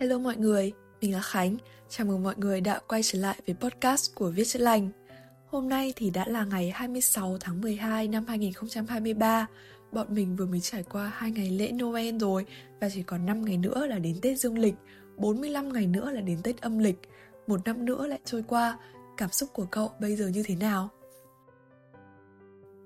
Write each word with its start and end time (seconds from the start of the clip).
Hello 0.00 0.18
mọi 0.18 0.36
người, 0.36 0.72
mình 1.00 1.12
là 1.12 1.20
Khánh. 1.20 1.56
Chào 1.88 2.06
mừng 2.06 2.22
mọi 2.22 2.34
người 2.36 2.60
đã 2.60 2.80
quay 2.88 3.02
trở 3.02 3.18
lại 3.18 3.40
với 3.46 3.56
podcast 3.60 4.14
của 4.14 4.30
Viết 4.30 4.44
Chữa 4.44 4.58
Lành. 4.58 4.88
Hôm 5.46 5.68
nay 5.68 5.92
thì 5.96 6.10
đã 6.10 6.24
là 6.28 6.44
ngày 6.44 6.70
26 6.70 7.36
tháng 7.40 7.60
12 7.60 8.08
năm 8.08 8.24
2023. 8.28 9.46
Bọn 9.92 10.06
mình 10.10 10.36
vừa 10.36 10.46
mới 10.46 10.60
trải 10.60 10.82
qua 10.82 11.12
hai 11.14 11.30
ngày 11.30 11.50
lễ 11.50 11.72
Noel 11.72 12.18
rồi 12.18 12.46
và 12.80 12.88
chỉ 12.90 13.02
còn 13.02 13.26
5 13.26 13.44
ngày 13.44 13.56
nữa 13.56 13.86
là 13.86 13.98
đến 13.98 14.16
Tết 14.22 14.38
Dương 14.38 14.58
lịch, 14.58 14.74
45 15.16 15.72
ngày 15.72 15.86
nữa 15.86 16.10
là 16.10 16.20
đến 16.20 16.38
Tết 16.42 16.60
âm 16.60 16.78
lịch. 16.78 16.98
Một 17.46 17.60
năm 17.64 17.84
nữa 17.84 18.06
lại 18.06 18.20
trôi 18.24 18.42
qua, 18.48 18.78
cảm 19.16 19.30
xúc 19.30 19.48
của 19.52 19.66
cậu 19.70 19.90
bây 20.00 20.16
giờ 20.16 20.28
như 20.28 20.42
thế 20.46 20.54
nào? 20.54 20.88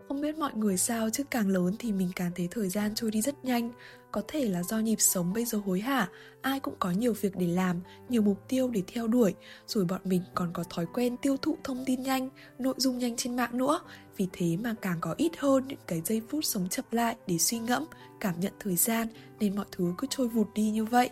Không 0.08 0.20
biết 0.20 0.38
mọi 0.38 0.54
người 0.54 0.76
sao 0.76 1.10
chứ 1.10 1.24
càng 1.30 1.48
lớn 1.48 1.74
thì 1.78 1.92
mình 1.92 2.10
càng 2.16 2.30
thấy 2.34 2.48
thời 2.50 2.68
gian 2.68 2.94
trôi 2.94 3.10
đi 3.10 3.20
rất 3.20 3.44
nhanh 3.44 3.70
có 4.12 4.22
thể 4.28 4.44
là 4.44 4.62
do 4.62 4.78
nhịp 4.78 5.00
sống 5.00 5.32
bây 5.32 5.44
giờ 5.44 5.60
hối 5.66 5.80
hả 5.80 6.08
Ai 6.42 6.60
cũng 6.60 6.74
có 6.78 6.90
nhiều 6.90 7.12
việc 7.20 7.36
để 7.36 7.46
làm, 7.46 7.80
nhiều 8.08 8.22
mục 8.22 8.48
tiêu 8.48 8.70
để 8.70 8.82
theo 8.86 9.06
đuổi. 9.06 9.34
Rồi 9.66 9.84
bọn 9.84 10.00
mình 10.04 10.22
còn 10.34 10.52
có 10.52 10.64
thói 10.70 10.86
quen 10.86 11.16
tiêu 11.16 11.36
thụ 11.36 11.56
thông 11.64 11.84
tin 11.84 12.02
nhanh, 12.02 12.28
nội 12.58 12.74
dung 12.76 12.98
nhanh 12.98 13.16
trên 13.16 13.36
mạng 13.36 13.58
nữa. 13.58 13.80
Vì 14.16 14.28
thế 14.32 14.56
mà 14.56 14.74
càng 14.82 14.98
có 15.00 15.14
ít 15.16 15.32
hơn 15.38 15.68
những 15.68 15.78
cái 15.86 16.02
giây 16.04 16.22
phút 16.28 16.44
sống 16.44 16.68
chậm 16.68 16.84
lại 16.90 17.16
để 17.26 17.38
suy 17.38 17.58
ngẫm, 17.58 17.84
cảm 18.20 18.40
nhận 18.40 18.52
thời 18.60 18.76
gian 18.76 19.08
Nên 19.40 19.56
mọi 19.56 19.66
thứ 19.72 19.94
cứ 19.98 20.06
trôi 20.10 20.28
vụt 20.28 20.46
đi 20.54 20.70
như 20.70 20.84
vậy. 20.84 21.10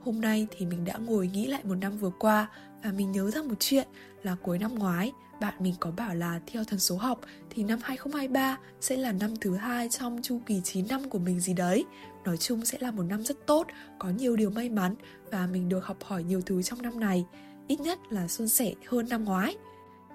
Hôm 0.00 0.20
nay 0.20 0.46
thì 0.50 0.66
mình 0.66 0.84
đã 0.84 0.96
ngồi 0.96 1.26
nghĩ 1.28 1.46
lại 1.46 1.60
một 1.64 1.74
năm 1.74 1.98
vừa 1.98 2.12
qua 2.18 2.50
và 2.84 2.92
mình 2.92 3.12
nhớ 3.12 3.30
ra 3.30 3.42
một 3.42 3.54
chuyện 3.58 3.88
là 4.22 4.36
cuối 4.42 4.58
năm 4.58 4.74
ngoái 4.74 5.12
bạn 5.40 5.54
mình 5.58 5.74
có 5.80 5.90
bảo 5.90 6.14
là 6.14 6.40
theo 6.46 6.64
thần 6.64 6.78
số 6.78 6.96
học 6.96 7.20
thì 7.50 7.64
năm 7.64 7.78
2023 7.82 8.58
sẽ 8.80 8.96
là 8.96 9.12
năm 9.12 9.36
thứ 9.40 9.56
hai 9.56 9.88
trong 9.88 10.22
chu 10.22 10.40
kỳ 10.46 10.60
9 10.64 10.88
năm 10.88 11.10
của 11.10 11.18
mình 11.18 11.40
gì 11.40 11.54
đấy. 11.54 11.84
Nói 12.24 12.36
chung 12.36 12.64
sẽ 12.64 12.78
là 12.80 12.90
một 12.90 13.02
năm 13.02 13.22
rất 13.22 13.46
tốt, 13.46 13.66
có 13.98 14.10
nhiều 14.10 14.36
điều 14.36 14.50
may 14.50 14.68
mắn 14.68 14.94
và 15.30 15.46
mình 15.46 15.68
được 15.68 15.84
học 15.84 16.04
hỏi 16.04 16.24
nhiều 16.24 16.40
thứ 16.46 16.62
trong 16.62 16.82
năm 16.82 17.00
này, 17.00 17.26
ít 17.68 17.80
nhất 17.80 17.98
là 18.10 18.28
suôn 18.28 18.48
sẻ 18.48 18.74
hơn 18.86 19.06
năm 19.08 19.24
ngoái. 19.24 19.56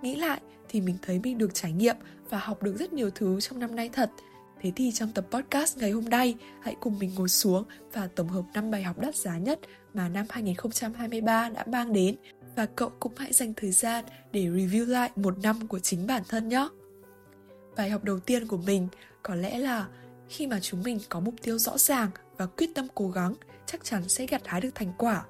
Nghĩ 0.01 0.15
lại 0.15 0.41
thì 0.69 0.81
mình 0.81 0.97
thấy 1.01 1.19
mình 1.23 1.37
được 1.37 1.53
trải 1.53 1.71
nghiệm 1.71 1.95
và 2.29 2.37
học 2.37 2.63
được 2.63 2.75
rất 2.79 2.93
nhiều 2.93 3.09
thứ 3.09 3.41
trong 3.41 3.59
năm 3.59 3.75
nay 3.75 3.89
thật. 3.93 4.11
Thế 4.61 4.71
thì 4.75 4.91
trong 4.91 5.11
tập 5.11 5.25
podcast 5.31 5.77
ngày 5.77 5.91
hôm 5.91 6.05
nay, 6.05 6.35
hãy 6.61 6.75
cùng 6.79 6.99
mình 6.99 7.11
ngồi 7.15 7.29
xuống 7.29 7.63
và 7.93 8.07
tổng 8.07 8.27
hợp 8.27 8.43
năm 8.53 8.71
bài 8.71 8.83
học 8.83 8.99
đắt 8.99 9.15
giá 9.15 9.37
nhất 9.37 9.59
mà 9.93 10.09
năm 10.09 10.25
2023 10.29 11.49
đã 11.49 11.63
mang 11.67 11.93
đến 11.93 12.15
và 12.55 12.65
cậu 12.65 12.89
cũng 12.99 13.13
hãy 13.17 13.33
dành 13.33 13.53
thời 13.53 13.71
gian 13.71 14.05
để 14.31 14.45
review 14.45 14.85
lại 14.85 15.11
một 15.15 15.37
năm 15.43 15.67
của 15.67 15.79
chính 15.79 16.07
bản 16.07 16.23
thân 16.29 16.49
nhé. 16.49 16.67
Bài 17.77 17.89
học 17.89 18.03
đầu 18.03 18.19
tiên 18.19 18.47
của 18.47 18.57
mình 18.57 18.87
có 19.23 19.35
lẽ 19.35 19.57
là 19.57 19.87
khi 20.29 20.47
mà 20.47 20.59
chúng 20.59 20.83
mình 20.83 20.99
có 21.09 21.19
mục 21.19 21.33
tiêu 21.41 21.57
rõ 21.57 21.77
ràng 21.77 22.09
và 22.37 22.45
quyết 22.45 22.75
tâm 22.75 22.87
cố 22.95 23.09
gắng, 23.09 23.35
chắc 23.65 23.83
chắn 23.83 24.09
sẽ 24.09 24.25
gặt 24.25 24.41
hái 24.45 24.61
được 24.61 24.75
thành 24.75 24.93
quả. 24.97 25.25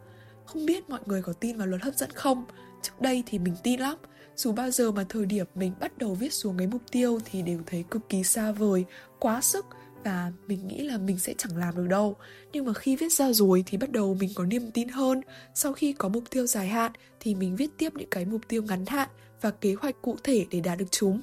Không 0.45 0.65
biết 0.65 0.89
mọi 0.89 0.99
người 1.05 1.21
có 1.21 1.33
tin 1.33 1.57
vào 1.57 1.67
luật 1.67 1.81
hấp 1.81 1.95
dẫn 1.95 2.09
không? 2.13 2.45
Trước 2.81 3.01
đây 3.01 3.23
thì 3.25 3.39
mình 3.39 3.55
tin 3.63 3.79
lắm, 3.79 3.97
dù 4.35 4.51
bao 4.51 4.71
giờ 4.71 4.91
mà 4.91 5.05
thời 5.09 5.25
điểm 5.25 5.45
mình 5.55 5.73
bắt 5.79 5.97
đầu 5.97 6.16
viết 6.16 6.33
xuống 6.33 6.57
cái 6.57 6.67
mục 6.67 6.81
tiêu 6.91 7.19
thì 7.25 7.41
đều 7.41 7.59
thấy 7.66 7.83
cực 7.91 8.09
kỳ 8.09 8.23
xa 8.23 8.51
vời, 8.51 8.85
quá 9.19 9.41
sức 9.41 9.66
và 10.05 10.31
mình 10.47 10.67
nghĩ 10.67 10.83
là 10.83 10.97
mình 10.97 11.19
sẽ 11.19 11.33
chẳng 11.38 11.57
làm 11.57 11.75
được 11.75 11.88
đâu 11.88 12.16
nhưng 12.53 12.66
mà 12.66 12.73
khi 12.73 12.95
viết 12.95 13.13
ra 13.13 13.31
rồi 13.31 13.63
thì 13.66 13.77
bắt 13.77 13.91
đầu 13.91 14.17
mình 14.19 14.29
có 14.35 14.45
niềm 14.45 14.71
tin 14.71 14.88
hơn 14.88 15.21
sau 15.53 15.73
khi 15.73 15.93
có 15.93 16.09
mục 16.09 16.23
tiêu 16.29 16.47
dài 16.47 16.67
hạn 16.67 16.91
thì 17.19 17.35
mình 17.35 17.55
viết 17.55 17.69
tiếp 17.77 17.93
những 17.95 18.09
cái 18.11 18.25
mục 18.25 18.41
tiêu 18.47 18.63
ngắn 18.63 18.85
hạn 18.85 19.09
và 19.41 19.51
kế 19.51 19.73
hoạch 19.73 20.01
cụ 20.01 20.17
thể 20.23 20.45
để 20.51 20.59
đạt 20.59 20.77
được 20.77 20.85
chúng 20.91 21.21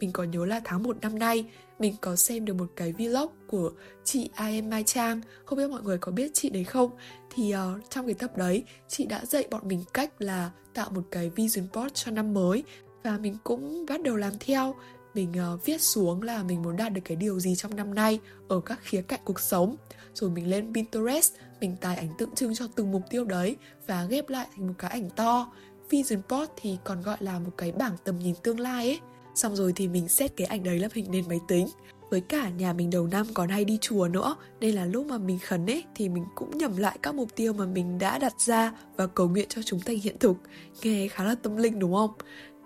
mình 0.00 0.12
có 0.12 0.24
nhớ 0.24 0.46
là 0.46 0.60
tháng 0.64 0.82
1 0.82 0.96
năm 1.00 1.18
nay 1.18 1.44
mình 1.78 1.94
có 2.00 2.16
xem 2.16 2.44
được 2.44 2.54
một 2.54 2.66
cái 2.76 2.92
vlog 2.92 3.32
của 3.46 3.70
chị 4.04 4.30
I 4.48 4.62
Mai 4.62 4.82
Trang. 4.82 5.20
Không 5.44 5.58
biết 5.58 5.70
mọi 5.70 5.82
người 5.82 5.98
có 5.98 6.12
biết 6.12 6.30
chị 6.34 6.50
đấy 6.50 6.64
không? 6.64 6.90
Thì 7.34 7.54
uh, 7.54 7.90
trong 7.90 8.06
cái 8.06 8.14
tập 8.14 8.36
đấy 8.36 8.64
chị 8.88 9.06
đã 9.06 9.24
dạy 9.24 9.44
bọn 9.50 9.68
mình 9.68 9.84
cách 9.94 10.12
là 10.18 10.50
tạo 10.74 10.90
một 10.90 11.02
cái 11.10 11.30
vision 11.30 11.66
board 11.74 11.94
cho 11.94 12.10
năm 12.10 12.34
mới. 12.34 12.64
Và 13.02 13.18
mình 13.18 13.36
cũng 13.44 13.86
bắt 13.88 14.02
đầu 14.02 14.16
làm 14.16 14.32
theo. 14.40 14.74
Mình 15.14 15.32
uh, 15.54 15.64
viết 15.64 15.82
xuống 15.82 16.22
là 16.22 16.42
mình 16.42 16.62
muốn 16.62 16.76
đạt 16.76 16.92
được 16.92 17.00
cái 17.04 17.16
điều 17.16 17.40
gì 17.40 17.54
trong 17.54 17.76
năm 17.76 17.94
nay 17.94 18.20
ở 18.48 18.60
các 18.60 18.78
khía 18.82 19.02
cạnh 19.02 19.20
cuộc 19.24 19.40
sống. 19.40 19.76
Rồi 20.14 20.30
mình 20.30 20.50
lên 20.50 20.74
Pinterest 20.74 21.34
mình 21.60 21.76
tải 21.76 21.96
ảnh 21.96 22.08
tượng 22.18 22.34
trưng 22.34 22.54
cho 22.54 22.66
từng 22.74 22.92
mục 22.92 23.02
tiêu 23.10 23.24
đấy 23.24 23.56
và 23.86 24.04
ghép 24.04 24.28
lại 24.28 24.46
thành 24.56 24.66
một 24.66 24.74
cái 24.78 24.90
ảnh 24.90 25.10
to. 25.10 25.52
Vision 25.90 26.22
board 26.28 26.52
thì 26.56 26.76
còn 26.84 27.02
gọi 27.02 27.16
là 27.20 27.38
một 27.38 27.50
cái 27.56 27.72
bảng 27.72 27.96
tầm 28.04 28.18
nhìn 28.18 28.34
tương 28.42 28.60
lai 28.60 28.88
ấy 28.88 29.00
xong 29.36 29.56
rồi 29.56 29.72
thì 29.76 29.88
mình 29.88 30.08
xét 30.08 30.36
cái 30.36 30.46
ảnh 30.46 30.62
đấy 30.62 30.78
lên 30.78 30.90
hình 30.94 31.10
nền 31.10 31.24
máy 31.28 31.40
tính. 31.48 31.66
Với 32.10 32.20
cả 32.20 32.48
nhà 32.48 32.72
mình 32.72 32.90
đầu 32.90 33.06
năm 33.06 33.26
còn 33.34 33.48
hay 33.48 33.64
đi 33.64 33.78
chùa 33.80 34.08
nữa 34.08 34.36
nên 34.60 34.74
là 34.74 34.84
lúc 34.84 35.06
mà 35.06 35.18
mình 35.18 35.38
khấn 35.38 35.66
ấy 35.66 35.84
thì 35.94 36.08
mình 36.08 36.24
cũng 36.34 36.58
nhầm 36.58 36.76
lại 36.76 36.98
các 37.02 37.14
mục 37.14 37.28
tiêu 37.34 37.52
mà 37.52 37.66
mình 37.66 37.98
đã 37.98 38.18
đặt 38.18 38.40
ra 38.40 38.72
và 38.96 39.06
cầu 39.06 39.28
nguyện 39.28 39.46
cho 39.48 39.62
chúng 39.62 39.80
thành 39.80 39.98
hiện 39.98 40.18
thực. 40.18 40.36
Nghe 40.82 41.08
khá 41.08 41.24
là 41.24 41.34
tâm 41.34 41.56
linh 41.56 41.78
đúng 41.78 41.94
không? 41.94 42.10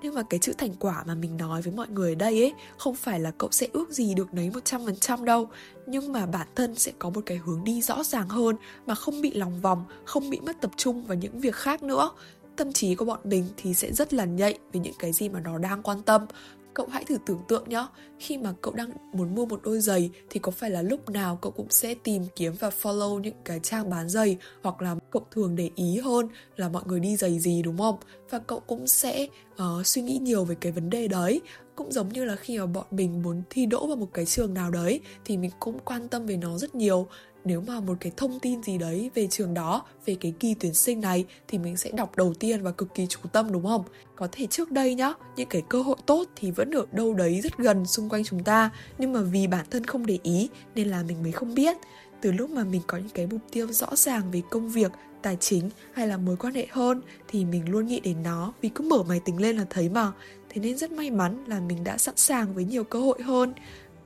Nhưng 0.03 0.15
mà 0.15 0.23
cái 0.23 0.41
chữ 0.41 0.53
thành 0.59 0.75
quả 0.79 1.05
mà 1.07 1.15
mình 1.15 1.37
nói 1.37 1.63
với 1.63 1.73
mọi 1.73 1.89
người 1.89 2.13
ở 2.13 2.15
đây 2.15 2.43
ấy 2.43 2.55
Không 2.79 2.95
phải 2.95 3.21
là 3.21 3.31
cậu 3.39 3.51
sẽ 3.53 3.67
ước 3.73 3.91
gì 3.91 4.15
được 4.15 4.35
nấy 4.35 4.51
100% 4.51 5.25
đâu. 5.25 5.49
Nhưng 5.87 6.13
mà 6.13 6.27
bản 6.27 6.49
thân 6.55 6.75
sẽ 6.75 6.93
có 6.99 7.11
một 7.11 7.21
cái 7.27 7.37
hướng 7.37 7.65
đi 7.65 7.83
rõ 7.83 8.05
ràng 8.05 8.29
hơn 8.29 8.57
Mà 8.87 8.95
không 8.95 9.23
bị 9.23 9.33
lòng 9.35 9.61
vòng, 9.61 9.85
không 10.05 10.31
bị 10.31 10.41
mất 10.41 10.61
tập 10.61 10.71
trung 10.77 11.05
vào 11.07 11.19
những 11.19 11.41
việc 11.41 11.55
khác 11.55 11.83
nữa. 11.83 12.11
Tâm 12.57 12.73
trí 12.73 12.95
của 12.95 13.05
bọn 13.05 13.21
mình 13.25 13.45
thì 13.57 13.75
sẽ 13.75 13.93
rất 13.93 14.15
là 14.15 14.25
nhạy 14.25 14.59
về 14.73 14.81
những 14.81 14.95
cái 14.99 15.13
gì 15.13 15.29
mà 15.29 15.41
nó 15.41 15.59
đang 15.59 15.83
quan 15.83 16.03
tâm. 16.03 16.27
Cậu 16.75 16.87
hãy 16.91 17.05
thử 17.05 17.19
tưởng 17.27 17.41
tượng 17.49 17.69
nhé 17.69 17.87
khi 18.19 18.39
mà 18.39 18.55
cậu 18.61 18.75
đang 18.75 18.91
muốn 19.13 19.35
mua 19.35 19.47
một 19.47 19.61
đôi 19.65 19.81
giày 19.81 20.11
thì 20.31 20.41
có 20.41 20.51
phải 20.51 20.71
là 20.71 20.83
lúc 20.83 21.11
nào 21.11 21.39
cậu 21.43 21.53
cũng 21.53 21.71
sẽ 21.71 21.95
tìm 21.95 22.23
kiếm 22.37 22.53
và 22.61 22.71
follow 22.83 23.19
những 23.19 23.35
cái 23.45 23.61
trang 23.63 23.91
bán 23.91 24.09
giày 24.09 24.37
hoặc 24.63 24.83
là 24.83 24.97
cậu 25.11 25.27
thường 25.31 25.57
để 25.57 25.71
ý 25.75 25.99
hơn 25.99 26.29
là 26.57 26.69
mọi 26.69 26.83
người 26.87 27.01
đi 27.01 27.17
giày 27.17 27.39
gì 27.39 27.63
đúng 27.63 27.79
không? 27.79 27.97
Và 28.31 28.39
cậu 28.39 28.61
cũng 28.61 28.87
sẽ 28.87 29.27
uh, 29.53 29.87
suy 29.87 30.03
nghĩ 30.03 30.19
nhiều 30.19 30.45
về 30.45 30.57
cái 30.61 30.73
vấn 30.73 30.91
đề 30.91 31.09
đấy. 31.09 31.41
Cũng 31.77 31.93
giống 31.93 32.09
như 32.09 32.25
là 32.25 32.37
khi 32.37 32.59
mà 32.59 32.67
bọn 32.67 32.87
mình 32.91 33.23
muốn 33.23 33.43
thi 33.51 33.67
đỗ 33.67 33.87
vào 33.87 33.97
một 33.97 34.09
cái 34.13 34.27
trường 34.27 34.55
nào 34.55 34.71
đấy 34.71 35.01
thì 35.25 35.37
mình 35.37 35.51
cũng 35.61 35.79
quan 35.85 36.09
tâm 36.09 36.27
về 36.27 36.37
nó 36.37 36.59
rất 36.59 36.75
nhiều 36.75 37.07
nếu 37.45 37.61
mà 37.61 37.81
một 37.81 37.97
cái 38.01 38.13
thông 38.17 38.41
tin 38.41 38.63
gì 38.63 38.79
đấy 38.79 39.11
về 39.15 39.27
trường 39.27 39.55
đó, 39.55 39.83
về 40.07 40.17
cái 40.21 40.33
kỳ 40.41 40.55
tuyển 40.55 40.75
sinh 40.75 41.01
này, 41.01 41.25
thì 41.49 41.59
mình 41.59 41.77
sẽ 41.77 41.91
đọc 41.91 42.17
đầu 42.17 42.35
tiên 42.35 42.63
và 42.63 42.71
cực 42.71 42.95
kỳ 42.95 43.07
chú 43.07 43.21
tâm, 43.33 43.53
đúng 43.53 43.67
không? 43.67 43.85
Có 44.17 44.29
thể 44.33 44.47
trước 44.47 44.71
đây 44.71 44.95
nhá, 44.95 45.13
những 45.37 45.49
cái 45.49 45.63
cơ 45.69 45.83
hội 45.83 45.97
tốt 46.07 46.25
thì 46.37 46.51
vẫn 46.51 46.71
ở 46.71 46.87
đâu 46.93 47.15
đấy 47.15 47.41
rất 47.41 47.59
gần 47.59 47.87
xung 47.87 48.09
quanh 48.09 48.25
chúng 48.25 48.45
ta, 48.45 48.71
nhưng 48.99 49.13
mà 49.13 49.23
vì 49.23 49.47
bản 49.47 49.67
thân 49.71 49.85
không 49.85 50.07
để 50.07 50.19
ý 50.23 50.49
nên 50.75 50.89
là 50.89 51.03
mình 51.03 51.23
mới 51.23 51.33
không 51.33 51.55
biết. 51.55 51.77
Từ 52.21 52.33
lúc 52.33 52.51
mà 52.51 52.65
mình 52.65 52.83
có 52.87 52.99
những 52.99 53.09
cái 53.15 53.27
mục 53.27 53.41
tiêu 53.51 53.67
rõ 53.73 53.97
ràng 53.97 54.31
về 54.31 54.43
công 54.51 54.69
việc, 54.69 54.93
tài 55.23 55.37
chính 55.41 55.71
hay 55.93 56.09
là 56.09 56.17
mối 56.17 56.37
quan 56.37 56.55
hệ 56.55 56.67
hơn, 56.71 57.01
thì 57.29 57.45
mình 57.45 57.71
luôn 57.71 57.87
nghĩ 57.87 58.01
đến 58.01 58.23
nó 58.23 58.53
vì 58.61 58.69
cứ 58.69 58.85
mở 58.85 59.03
máy 59.03 59.21
tính 59.25 59.41
lên 59.41 59.57
là 59.57 59.67
thấy 59.71 59.89
mà. 59.89 60.13
Thế 60.49 60.61
nên 60.61 60.79
rất 60.79 60.93
may 60.93 61.11
mắn 61.11 61.45
là 61.47 61.61
mình 61.61 61.85
đã 61.85 61.99
sẵn 61.99 62.17
sàng 62.17 62.55
với 62.55 62.65
nhiều 62.65 62.85
cơ 62.85 63.01
hội 63.01 63.23
hơn 63.23 63.53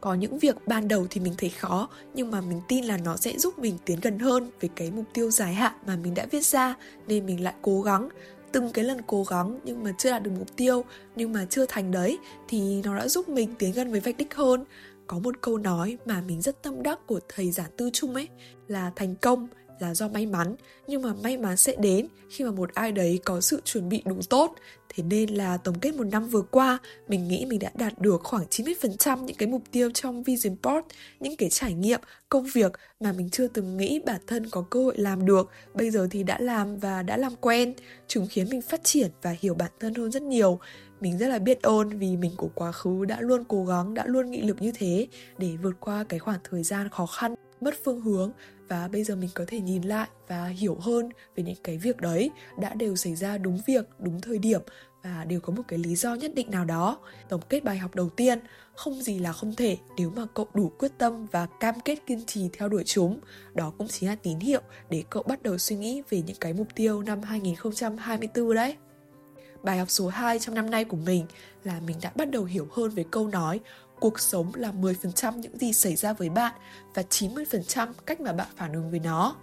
có 0.05 0.15
những 0.15 0.39
việc 0.39 0.57
ban 0.67 0.89
đầu 0.89 1.07
thì 1.11 1.21
mình 1.21 1.35
thấy 1.39 1.51
khó, 1.51 1.89
nhưng 2.15 2.31
mà 2.31 2.41
mình 2.41 2.61
tin 2.69 2.85
là 2.85 2.97
nó 2.97 3.17
sẽ 3.17 3.39
giúp 3.39 3.59
mình 3.59 3.79
tiến 3.85 3.99
gần 4.03 4.19
hơn 4.19 4.51
với 4.61 4.71
cái 4.77 4.91
mục 4.91 5.05
tiêu 5.15 5.31
dài 5.31 5.55
hạn 5.55 5.73
mà 5.87 5.97
mình 5.97 6.15
đã 6.15 6.27
viết 6.31 6.45
ra, 6.45 6.75
nên 7.07 7.27
mình 7.27 7.45
lại 7.45 7.55
cố 7.63 7.83
gắng. 7.83 8.09
Từng 8.53 8.71
cái 8.71 8.85
lần 8.85 8.99
cố 9.07 9.25
gắng 9.25 9.61
nhưng 9.65 9.85
mà 9.85 9.93
chưa 9.99 10.11
đạt 10.11 10.23
được 10.23 10.31
mục 10.39 10.57
tiêu, 10.57 10.85
nhưng 11.17 11.33
mà 11.33 11.47
chưa 11.51 11.67
thành 11.67 11.91
đấy, 11.91 12.19
thì 12.49 12.83
nó 12.85 12.99
đã 12.99 13.09
giúp 13.09 13.29
mình 13.29 13.55
tiến 13.59 13.73
gần 13.73 13.91
với 13.91 14.01
vạch 14.01 14.17
đích 14.17 14.35
hơn. 14.35 14.65
Có 15.07 15.19
một 15.19 15.35
câu 15.41 15.59
nói 15.59 15.99
mà 16.05 16.23
mình 16.27 16.41
rất 16.41 16.63
tâm 16.63 16.83
đắc 16.83 17.07
của 17.07 17.21
thầy 17.29 17.51
giả 17.51 17.65
tư 17.77 17.91
trung 17.93 18.15
ấy, 18.15 18.29
là 18.69 18.93
thành 18.97 19.15
công 19.17 19.49
là 19.79 19.95
do 19.95 20.09
may 20.09 20.27
mắn, 20.27 20.57
nhưng 20.87 21.03
mà 21.03 21.13
may 21.23 21.37
mắn 21.37 21.57
sẽ 21.57 21.77
đến 21.79 22.07
khi 22.31 22.45
mà 22.45 22.51
một 22.51 22.75
ai 22.75 22.93
đấy 22.93 23.21
có 23.25 23.41
sự 23.41 23.61
chuẩn 23.65 23.89
bị 23.89 24.03
đủ 24.05 24.17
tốt. 24.31 24.55
Thế 24.89 25.03
nên 25.03 25.31
là 25.31 25.57
tổng 25.57 25.79
kết 25.79 25.95
một 25.95 26.05
năm 26.05 26.29
vừa 26.29 26.43
qua, 26.43 26.79
mình 27.09 27.29
nghĩ 27.29 27.47
mình 27.47 27.59
đã 27.59 27.71
đạt 27.75 27.99
được 27.99 28.21
khoảng 28.25 28.45
90% 28.51 29.25
những 29.25 29.37
cái 29.37 29.49
mục 29.49 29.63
tiêu 29.71 29.91
trong 29.95 30.23
vision 30.23 30.57
board, 30.63 30.87
những 31.21 31.37
cái 31.37 31.51
trải 31.51 31.73
nghiệm, 31.73 32.01
công 32.29 32.47
việc 32.55 32.73
mà 33.01 33.13
mình 33.13 33.31
chưa 33.31 33.49
từng 33.49 33.77
nghĩ 33.77 34.01
bản 34.07 34.21
thân 34.27 34.51
có 34.51 34.65
cơ 34.71 34.85
hội 34.85 34.95
làm 34.99 35.27
được, 35.27 35.51
bây 35.75 35.91
giờ 35.91 36.09
thì 36.11 36.23
đã 36.23 36.39
làm 36.41 36.79
và 36.79 37.03
đã 37.03 37.17
làm 37.17 37.37
quen, 37.41 37.75
chúng 38.09 38.27
khiến 38.31 38.47
mình 38.51 38.63
phát 38.63 38.85
triển 38.85 39.11
và 39.23 39.37
hiểu 39.41 39.55
bản 39.55 39.71
thân 39.81 39.95
hơn 39.95 40.11
rất 40.11 40.23
nhiều. 40.23 40.59
Mình 41.01 41.19
rất 41.19 41.29
là 41.29 41.39
biết 41.39 41.63
ơn 41.63 41.89
vì 41.99 42.17
mình 42.17 42.33
của 42.37 42.51
quá 42.55 42.73
khứ 42.73 43.05
đã 43.05 43.21
luôn 43.21 43.45
cố 43.49 43.65
gắng, 43.65 43.95
đã 43.95 44.05
luôn 44.07 44.31
nghị 44.31 44.43
lực 44.43 44.63
như 44.63 44.73
thế 44.75 45.07
để 45.39 45.57
vượt 45.63 45.75
qua 45.81 46.05
cái 46.09 46.19
khoảng 46.19 46.39
thời 46.51 46.63
gian 46.63 46.89
khó 46.89 47.07
khăn, 47.07 47.35
mất 47.61 47.75
phương 47.85 48.01
hướng 48.01 48.33
và 48.69 48.89
bây 48.89 49.05
giờ 49.05 49.17
mình 49.17 49.31
có 49.35 49.45
thể 49.49 49.61
nhìn 49.61 49.83
lại 49.83 50.09
và 50.29 50.47
hiểu 50.47 50.79
hơn 50.81 51.09
về 51.37 51.43
những 51.43 51.57
cái 51.63 51.79
việc 51.79 51.97
đấy 51.97 52.31
đã 52.59 52.75
đều 52.75 52.97
xảy 52.97 53.15
ra 53.15 53.39
đúng 53.39 53.61
việc, 53.67 53.89
đúng 53.99 54.21
thời 54.21 54.39
điểm 54.39 54.61
và 55.05 55.25
đều 55.25 55.41
có 55.41 55.53
một 55.53 55.63
cái 55.69 55.79
lý 55.79 55.97
do 55.97 56.15
nhất 56.15 56.35
định 56.35 56.51
nào 56.51 56.65
đó. 56.65 56.99
Tổng 57.29 57.41
kết 57.49 57.65
bài 57.65 57.79
học 57.79 57.95
đầu 57.95 58.09
tiên, 58.09 58.39
không 58.75 59.03
gì 59.03 59.19
là 59.19 59.33
không 59.33 59.55
thể 59.55 59.77
nếu 59.97 60.11
mà 60.11 60.27
cậu 60.35 60.49
đủ 60.55 60.73
quyết 60.79 60.93
tâm 60.99 61.27
và 61.27 61.47
cam 61.61 61.75
kết 61.81 61.99
kiên 62.07 62.27
trì 62.27 62.49
theo 62.53 62.69
đuổi 62.69 62.83
chúng. 62.87 63.21
Đó 63.55 63.73
cũng 63.79 63.89
chính 63.89 64.09
là 64.09 64.17
tín 64.17 64.39
hiệu 64.41 64.61
để 64.91 65.05
cậu 65.11 65.23
bắt 65.23 65.43
đầu 65.43 65.59
suy 65.59 65.77
nghĩ 65.77 66.03
về 66.11 66.23
những 66.23 66.37
cái 66.41 66.53
mục 66.53 66.69
tiêu 66.75 67.03
năm 67.03 67.23
2024 67.23 68.55
đấy. 68.55 68.77
Bài 69.63 69.79
học 69.79 69.91
số 69.91 70.09
2 70.09 70.39
trong 70.39 70.55
năm 70.55 70.71
nay 70.71 70.85
của 70.85 70.97
mình 70.97 71.27
là 71.65 71.81
mình 71.81 71.97
đã 72.03 72.13
bắt 72.15 72.31
đầu 72.31 72.45
hiểu 72.45 72.69
hơn 72.73 72.91
về 72.91 73.05
câu 73.11 73.29
nói 73.29 73.61
cuộc 74.05 74.21
sống 74.21 74.53
là 74.55 74.73
10% 74.73 75.39
những 75.39 75.59
gì 75.59 75.73
xảy 75.73 75.97
ra 75.97 76.13
với 76.13 76.29
bạn 76.29 76.55
và 76.95 77.03
90% 77.11 77.93
cách 78.07 78.21
mà 78.21 78.33
bạn 78.33 78.47
phản 78.57 78.73
ứng 78.73 78.91
với 78.91 79.01
nó 79.01 79.37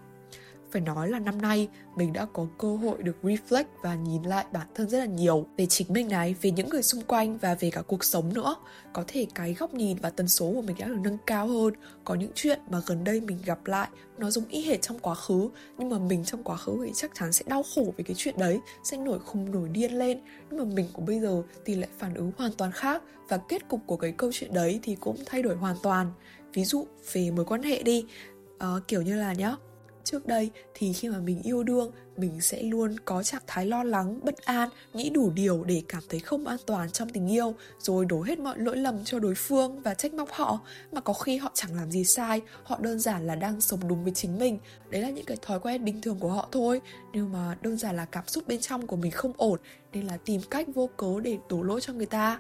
phải 0.71 0.81
nói 0.81 1.09
là 1.09 1.19
năm 1.19 1.41
nay 1.41 1.67
mình 1.95 2.13
đã 2.13 2.25
có 2.33 2.47
cơ 2.57 2.75
hội 2.75 3.03
được 3.03 3.15
reflect 3.23 3.63
và 3.83 3.95
nhìn 3.95 4.23
lại 4.23 4.45
bản 4.53 4.67
thân 4.75 4.89
rất 4.89 4.99
là 4.99 5.05
nhiều 5.05 5.45
về 5.57 5.65
chính 5.65 5.93
mình 5.93 6.07
này, 6.07 6.35
về 6.41 6.51
những 6.51 6.69
người 6.69 6.83
xung 6.83 7.01
quanh 7.01 7.37
và 7.37 7.55
về 7.55 7.71
cả 7.71 7.81
cuộc 7.81 8.03
sống 8.03 8.33
nữa. 8.33 8.55
Có 8.93 9.03
thể 9.07 9.27
cái 9.35 9.53
góc 9.53 9.73
nhìn 9.73 9.97
và 10.01 10.09
tần 10.09 10.27
số 10.27 10.51
của 10.55 10.61
mình 10.61 10.75
đã 10.79 10.87
được 10.87 10.99
nâng 11.03 11.17
cao 11.25 11.47
hơn. 11.47 11.73
Có 12.03 12.15
những 12.15 12.31
chuyện 12.35 12.59
mà 12.69 12.81
gần 12.85 13.03
đây 13.03 13.21
mình 13.21 13.37
gặp 13.45 13.67
lại 13.67 13.89
nó 14.17 14.31
giống 14.31 14.45
y 14.49 14.61
hệt 14.61 14.81
trong 14.81 14.99
quá 14.99 15.15
khứ 15.15 15.49
nhưng 15.77 15.89
mà 15.89 15.99
mình 15.99 16.23
trong 16.25 16.43
quá 16.43 16.57
khứ 16.57 16.85
thì 16.85 16.91
chắc 16.95 17.11
chắn 17.15 17.31
sẽ 17.31 17.45
đau 17.47 17.63
khổ 17.75 17.93
về 17.97 18.03
cái 18.07 18.15
chuyện 18.17 18.35
đấy, 18.37 18.59
sẽ 18.83 18.97
nổi 18.97 19.19
khùng 19.19 19.51
nổi 19.51 19.69
điên 19.69 19.91
lên. 19.91 20.21
Nhưng 20.49 20.59
mà 20.59 20.75
mình 20.75 20.87
của 20.93 21.01
bây 21.01 21.19
giờ 21.19 21.43
thì 21.65 21.75
lại 21.75 21.89
phản 21.97 22.13
ứng 22.13 22.31
hoàn 22.37 22.51
toàn 22.57 22.71
khác 22.71 23.03
và 23.29 23.37
kết 23.37 23.67
cục 23.67 23.79
của 23.85 23.97
cái 23.97 24.11
câu 24.11 24.29
chuyện 24.33 24.53
đấy 24.53 24.79
thì 24.83 24.95
cũng 24.95 25.17
thay 25.25 25.41
đổi 25.41 25.55
hoàn 25.55 25.75
toàn. 25.83 26.11
Ví 26.53 26.65
dụ 26.65 26.87
về 27.13 27.31
mối 27.31 27.45
quan 27.45 27.63
hệ 27.63 27.83
đi, 27.83 28.05
uh, 28.55 28.87
kiểu 28.87 29.01
như 29.01 29.15
là 29.15 29.33
nhá 29.33 29.55
trước 30.03 30.27
đây 30.27 30.51
thì 30.73 30.93
khi 30.93 31.09
mà 31.09 31.19
mình 31.19 31.41
yêu 31.41 31.63
đương, 31.63 31.91
mình 32.17 32.41
sẽ 32.41 32.63
luôn 32.63 32.95
có 33.05 33.23
trạng 33.23 33.41
thái 33.47 33.65
lo 33.65 33.83
lắng, 33.83 34.19
bất 34.23 34.37
an, 34.37 34.69
nghĩ 34.93 35.09
đủ 35.09 35.29
điều 35.29 35.63
để 35.63 35.81
cảm 35.87 36.03
thấy 36.09 36.19
không 36.19 36.47
an 36.47 36.57
toàn 36.65 36.91
trong 36.91 37.09
tình 37.09 37.31
yêu, 37.31 37.55
rồi 37.79 38.05
đổ 38.05 38.21
hết 38.21 38.39
mọi 38.39 38.59
lỗi 38.59 38.77
lầm 38.77 39.03
cho 39.03 39.19
đối 39.19 39.35
phương 39.35 39.81
và 39.81 39.93
trách 39.93 40.13
móc 40.13 40.31
họ. 40.31 40.59
Mà 40.91 41.01
có 41.01 41.13
khi 41.13 41.37
họ 41.37 41.51
chẳng 41.53 41.75
làm 41.75 41.91
gì 41.91 42.03
sai, 42.03 42.41
họ 42.63 42.77
đơn 42.81 42.99
giản 42.99 43.27
là 43.27 43.35
đang 43.35 43.61
sống 43.61 43.87
đúng 43.87 44.03
với 44.03 44.13
chính 44.13 44.39
mình. 44.39 44.59
Đấy 44.89 45.01
là 45.01 45.09
những 45.09 45.25
cái 45.25 45.37
thói 45.41 45.59
quen 45.59 45.85
bình 45.85 46.01
thường 46.01 46.19
của 46.19 46.29
họ 46.29 46.49
thôi. 46.51 46.81
Nhưng 47.13 47.31
mà 47.31 47.57
đơn 47.61 47.77
giản 47.77 47.95
là 47.95 48.05
cảm 48.05 48.27
xúc 48.27 48.43
bên 48.47 48.61
trong 48.61 48.87
của 48.87 48.95
mình 48.95 49.11
không 49.11 49.33
ổn, 49.37 49.59
nên 49.93 50.07
là 50.07 50.17
tìm 50.17 50.41
cách 50.49 50.67
vô 50.73 50.89
cớ 50.97 51.19
để 51.23 51.37
đổ 51.49 51.63
lỗi 51.63 51.81
cho 51.81 51.93
người 51.93 52.05
ta. 52.05 52.39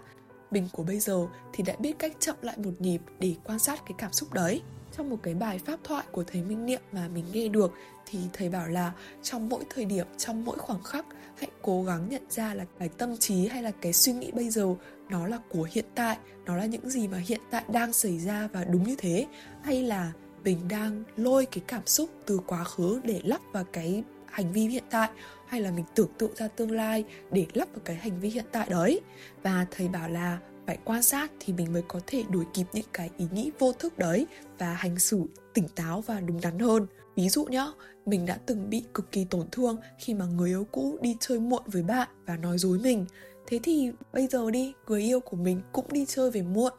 Mình 0.51 0.67
của 0.71 0.83
bây 0.83 0.99
giờ 0.99 1.27
thì 1.53 1.63
đã 1.63 1.75
biết 1.79 1.99
cách 1.99 2.13
chậm 2.19 2.35
lại 2.41 2.57
một 2.57 2.71
nhịp 2.79 3.01
để 3.19 3.35
quan 3.43 3.59
sát 3.59 3.79
cái 3.85 3.95
cảm 3.97 4.13
xúc 4.13 4.33
đấy 4.33 4.61
trong 4.97 5.09
một 5.09 5.17
cái 5.23 5.33
bài 5.33 5.59
pháp 5.59 5.79
thoại 5.83 6.05
của 6.11 6.23
thầy 6.23 6.41
Minh 6.41 6.65
Niệm 6.65 6.81
mà 6.91 7.07
mình 7.07 7.25
nghe 7.33 7.47
được 7.47 7.73
thì 8.05 8.19
thầy 8.33 8.49
bảo 8.49 8.67
là 8.67 8.91
trong 9.23 9.49
mỗi 9.49 9.63
thời 9.69 9.85
điểm, 9.85 10.07
trong 10.17 10.45
mỗi 10.45 10.57
khoảng 10.57 10.83
khắc 10.83 11.05
hãy 11.37 11.49
cố 11.61 11.83
gắng 11.83 12.09
nhận 12.09 12.23
ra 12.29 12.53
là 12.53 12.65
cái 12.79 12.89
tâm 12.89 13.17
trí 13.17 13.47
hay 13.47 13.63
là 13.63 13.71
cái 13.81 13.93
suy 13.93 14.13
nghĩ 14.13 14.31
bây 14.31 14.49
giờ 14.49 14.75
nó 15.09 15.27
là 15.27 15.39
của 15.49 15.67
hiện 15.71 15.85
tại, 15.95 16.17
nó 16.45 16.55
là 16.55 16.65
những 16.65 16.89
gì 16.89 17.07
mà 17.07 17.17
hiện 17.17 17.41
tại 17.51 17.63
đang 17.71 17.93
xảy 17.93 18.19
ra 18.19 18.49
và 18.53 18.63
đúng 18.63 18.83
như 18.83 18.95
thế. 18.97 19.27
Hay 19.61 19.83
là 19.83 20.11
mình 20.43 20.67
đang 20.69 21.03
lôi 21.15 21.45
cái 21.45 21.63
cảm 21.67 21.87
xúc 21.87 22.09
từ 22.25 22.39
quá 22.47 22.63
khứ 22.63 23.01
để 23.03 23.21
lắp 23.23 23.41
vào 23.51 23.63
cái 23.63 24.03
hành 24.25 24.51
vi 24.51 24.67
hiện 24.67 24.83
tại 24.89 25.09
hay 25.47 25.61
là 25.61 25.71
mình 25.71 25.85
tưởng 25.95 26.09
tượng 26.17 26.35
ra 26.35 26.47
tương 26.47 26.71
lai 26.71 27.03
để 27.31 27.45
lắp 27.53 27.67
vào 27.73 27.81
cái 27.85 27.95
hành 27.95 28.19
vi 28.19 28.29
hiện 28.29 28.45
tại 28.51 28.67
đấy. 28.69 29.01
Và 29.43 29.65
thầy 29.71 29.87
bảo 29.87 30.09
là 30.09 30.37
phải 30.67 30.77
quan 30.85 31.03
sát 31.03 31.31
thì 31.39 31.53
mình 31.53 31.73
mới 31.73 31.81
có 31.87 31.99
thể 32.07 32.23
đuổi 32.29 32.45
kịp 32.53 32.65
những 32.73 32.85
cái 32.93 33.09
ý 33.17 33.25
nghĩ 33.31 33.51
vô 33.59 33.73
thức 33.73 33.97
đấy 33.97 34.27
và 34.57 34.73
hành 34.73 34.99
xử 34.99 35.23
tỉnh 35.53 35.67
táo 35.75 36.01
và 36.01 36.19
đúng 36.19 36.41
đắn 36.41 36.59
hơn. 36.59 36.87
Ví 37.15 37.29
dụ 37.29 37.45
nhá, 37.45 37.65
mình 38.05 38.25
đã 38.25 38.39
từng 38.45 38.69
bị 38.69 38.83
cực 38.93 39.11
kỳ 39.11 39.25
tổn 39.25 39.47
thương 39.51 39.77
khi 39.99 40.13
mà 40.13 40.25
người 40.25 40.49
yêu 40.49 40.67
cũ 40.71 40.97
đi 41.01 41.17
chơi 41.19 41.39
muộn 41.39 41.63
với 41.65 41.83
bạn 41.83 42.07
và 42.25 42.37
nói 42.37 42.57
dối 42.57 42.79
mình. 42.79 43.05
Thế 43.47 43.59
thì 43.63 43.91
bây 44.13 44.27
giờ 44.27 44.51
đi, 44.51 44.73
người 44.87 45.01
yêu 45.01 45.19
của 45.19 45.37
mình 45.37 45.61
cũng 45.71 45.85
đi 45.91 46.05
chơi 46.05 46.31
về 46.31 46.41
muộn 46.41 46.73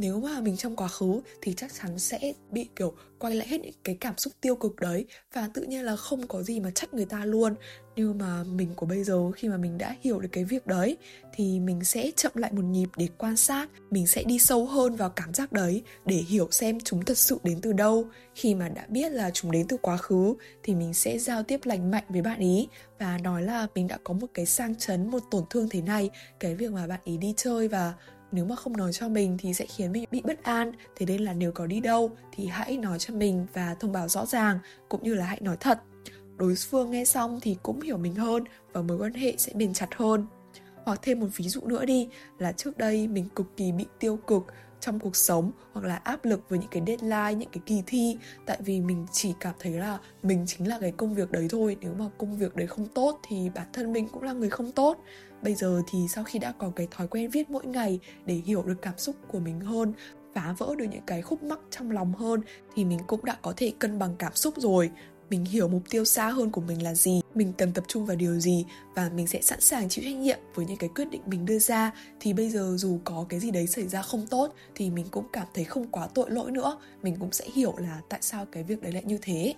nếu 0.00 0.20
mà 0.20 0.40
mình 0.40 0.56
trong 0.56 0.76
quá 0.76 0.88
khứ 0.88 1.20
thì 1.42 1.54
chắc 1.56 1.72
chắn 1.82 1.98
sẽ 1.98 2.32
bị, 2.50 2.68
kiểu, 2.76 2.94
quay 3.18 3.34
lại 3.34 3.48
hết 3.48 3.60
những 3.60 3.74
cái 3.84 3.96
cảm 4.00 4.18
xúc 4.18 4.32
tiêu 4.40 4.54
cực 4.54 4.76
đấy 4.76 5.06
và 5.34 5.48
tự 5.54 5.62
nhiên 5.62 5.84
là 5.84 5.96
không 5.96 6.26
có 6.26 6.42
gì 6.42 6.60
mà 6.60 6.70
trách 6.70 6.94
người 6.94 7.04
ta 7.04 7.24
luôn. 7.24 7.54
Nhưng 7.96 8.18
mà 8.18 8.44
mình 8.44 8.74
của 8.76 8.86
bây 8.86 9.04
giờ, 9.04 9.30
khi 9.30 9.48
mà 9.48 9.56
mình 9.56 9.78
đã 9.78 9.96
hiểu 10.00 10.20
được 10.20 10.28
cái 10.32 10.44
việc 10.44 10.66
đấy 10.66 10.96
thì 11.34 11.60
mình 11.60 11.84
sẽ 11.84 12.10
chậm 12.16 12.32
lại 12.34 12.52
một 12.52 12.64
nhịp 12.64 12.88
để 12.96 13.08
quan 13.18 13.36
sát, 13.36 13.68
mình 13.90 14.06
sẽ 14.06 14.22
đi 14.24 14.38
sâu 14.38 14.66
hơn 14.66 14.96
vào 14.96 15.10
cảm 15.10 15.34
giác 15.34 15.52
đấy 15.52 15.82
để 16.04 16.16
hiểu 16.16 16.48
xem 16.50 16.80
chúng 16.80 17.04
thật 17.04 17.18
sự 17.18 17.38
đến 17.44 17.60
từ 17.60 17.72
đâu. 17.72 18.04
Khi 18.34 18.54
mà 18.54 18.68
đã 18.68 18.86
biết 18.88 19.12
là 19.12 19.30
chúng 19.30 19.50
đến 19.50 19.66
từ 19.68 19.76
quá 19.76 19.96
khứ 19.96 20.34
thì 20.62 20.74
mình 20.74 20.94
sẽ 20.94 21.18
giao 21.18 21.42
tiếp 21.42 21.60
lành 21.64 21.90
mạnh 21.90 22.04
với 22.08 22.22
bạn 22.22 22.40
ý 22.40 22.68
và 22.98 23.18
nói 23.18 23.42
là 23.42 23.66
mình 23.74 23.86
đã 23.86 23.98
có 24.04 24.14
một 24.14 24.26
cái 24.34 24.46
sang 24.46 24.74
chấn, 24.74 25.10
một 25.10 25.22
tổn 25.30 25.44
thương 25.50 25.68
thế 25.68 25.82
này, 25.82 26.10
cái 26.40 26.54
việc 26.54 26.72
mà 26.72 26.86
bạn 26.86 27.00
ý 27.04 27.16
đi 27.16 27.34
chơi 27.36 27.68
và 27.68 27.94
nếu 28.32 28.44
mà 28.44 28.56
không 28.56 28.76
nói 28.76 28.92
cho 28.92 29.08
mình 29.08 29.36
thì 29.38 29.54
sẽ 29.54 29.66
khiến 29.66 29.92
mình 29.92 30.04
bị 30.10 30.22
bất 30.24 30.42
an. 30.42 30.72
Thế 30.96 31.06
nên 31.06 31.20
là 31.20 31.32
nếu 31.32 31.52
có 31.52 31.66
đi 31.66 31.80
đâu 31.80 32.10
thì 32.32 32.46
hãy 32.46 32.76
nói 32.76 32.98
cho 32.98 33.14
mình 33.14 33.46
và 33.52 33.74
thông 33.80 33.92
báo 33.92 34.08
rõ 34.08 34.26
ràng, 34.26 34.58
cũng 34.88 35.02
như 35.02 35.14
là 35.14 35.24
hãy 35.24 35.38
nói 35.40 35.56
thật. 35.60 35.78
Đối 36.36 36.54
phương 36.54 36.90
nghe 36.90 37.04
xong 37.04 37.40
thì 37.42 37.56
cũng 37.62 37.80
hiểu 37.80 37.96
mình 37.98 38.14
hơn 38.14 38.44
và 38.72 38.82
mối 38.82 38.98
quan 38.98 39.14
hệ 39.14 39.34
sẽ 39.38 39.52
bền 39.54 39.72
chặt 39.72 39.88
hơn. 39.96 40.26
Hoặc 40.84 41.00
thêm 41.02 41.20
một 41.20 41.26
ví 41.36 41.48
dụ 41.48 41.60
nữa 41.60 41.84
đi, 41.84 42.08
là 42.38 42.52
trước 42.52 42.78
đây 42.78 43.08
mình 43.08 43.28
cực 43.34 43.46
kỳ 43.56 43.72
bị 43.72 43.86
tiêu 43.98 44.16
cực 44.16 44.46
trong 44.80 44.98
cuộc 44.98 45.16
sống 45.16 45.52
hoặc 45.72 45.84
là 45.86 45.96
áp 45.96 46.24
lực 46.24 46.48
với 46.48 46.58
những 46.58 46.68
cái 46.70 46.82
deadline, 46.86 47.34
những 47.34 47.50
cái 47.52 47.62
kỳ 47.66 47.82
thi. 47.86 48.16
Tại 48.46 48.58
vì 48.64 48.80
mình 48.80 49.06
chỉ 49.12 49.34
cảm 49.40 49.54
thấy 49.58 49.72
là 49.72 49.98
mình 50.22 50.44
chính 50.46 50.68
là 50.68 50.78
cái 50.80 50.92
công 50.92 51.14
việc 51.14 51.30
đấy 51.30 51.46
thôi. 51.50 51.76
Nếu 51.80 51.94
mà 51.98 52.04
công 52.18 52.36
việc 52.36 52.56
đấy 52.56 52.66
không 52.66 52.86
tốt 52.86 53.20
thì 53.28 53.50
bản 53.54 53.66
thân 53.72 53.92
mình 53.92 54.08
cũng 54.08 54.22
là 54.22 54.32
người 54.32 54.50
không 54.50 54.72
tốt. 54.72 54.98
Bây 55.42 55.54
giờ 55.54 55.80
thì 55.90 55.98
sau 56.08 56.24
khi 56.24 56.38
đã 56.38 56.52
có 56.58 56.72
cái 56.76 56.88
thói 56.90 57.08
quen 57.08 57.30
viết 57.30 57.50
mỗi 57.50 57.66
ngày 57.66 58.00
để 58.26 58.34
hiểu 58.34 58.62
được 58.62 58.82
cảm 58.82 58.98
xúc 58.98 59.16
của 59.28 59.38
mình 59.38 59.60
hơn 59.60 59.92
phá 60.34 60.54
vỡ 60.58 60.74
được 60.78 60.84
những 60.90 61.02
cái 61.06 61.22
khúc 61.22 61.42
mắc 61.42 61.58
trong 61.70 61.90
lòng 61.90 62.14
hơn 62.14 62.40
thì 62.74 62.84
mình 62.84 62.98
cũng 63.06 63.24
đã 63.24 63.36
có 63.42 63.52
thể 63.56 63.72
cân 63.78 63.98
bằng 63.98 64.16
cảm 64.18 64.34
xúc 64.34 64.54
rồi 64.56 64.90
mình 65.30 65.44
hiểu 65.44 65.68
mục 65.68 65.82
tiêu 65.90 66.04
xa 66.04 66.28
hơn 66.28 66.50
của 66.50 66.60
mình 66.60 66.82
là 66.82 66.94
gì, 66.94 67.20
mình 67.34 67.52
cần 67.58 67.72
tập 67.72 67.84
trung 67.88 68.06
vào 68.06 68.16
điều 68.16 68.40
gì 68.40 68.64
và 68.94 69.10
mình 69.14 69.26
sẽ 69.26 69.40
sẵn 69.42 69.60
sàng 69.60 69.88
chịu 69.88 70.04
trách 70.04 70.16
nhiệm 70.16 70.38
với 70.54 70.66
những 70.66 70.76
cái 70.76 70.90
quyết 70.94 71.10
định 71.10 71.20
mình 71.26 71.46
đưa 71.46 71.58
ra. 71.58 71.92
Thì 72.20 72.32
bây 72.32 72.50
giờ 72.50 72.74
dù 72.76 73.00
có 73.04 73.26
cái 73.28 73.40
gì 73.40 73.50
đấy 73.50 73.66
xảy 73.66 73.88
ra 73.88 74.02
không 74.02 74.26
tốt 74.26 74.54
thì 74.74 74.90
mình 74.90 75.06
cũng 75.10 75.24
cảm 75.32 75.46
thấy 75.54 75.64
không 75.64 75.88
quá 75.88 76.08
tội 76.14 76.30
lỗi 76.30 76.50
nữa. 76.50 76.78
Mình 77.02 77.16
cũng 77.20 77.32
sẽ 77.32 77.44
hiểu 77.54 77.74
là 77.78 78.00
tại 78.08 78.20
sao 78.22 78.46
cái 78.52 78.62
việc 78.62 78.82
đấy 78.82 78.92
lại 78.92 79.04
như 79.04 79.18
thế. 79.22 79.54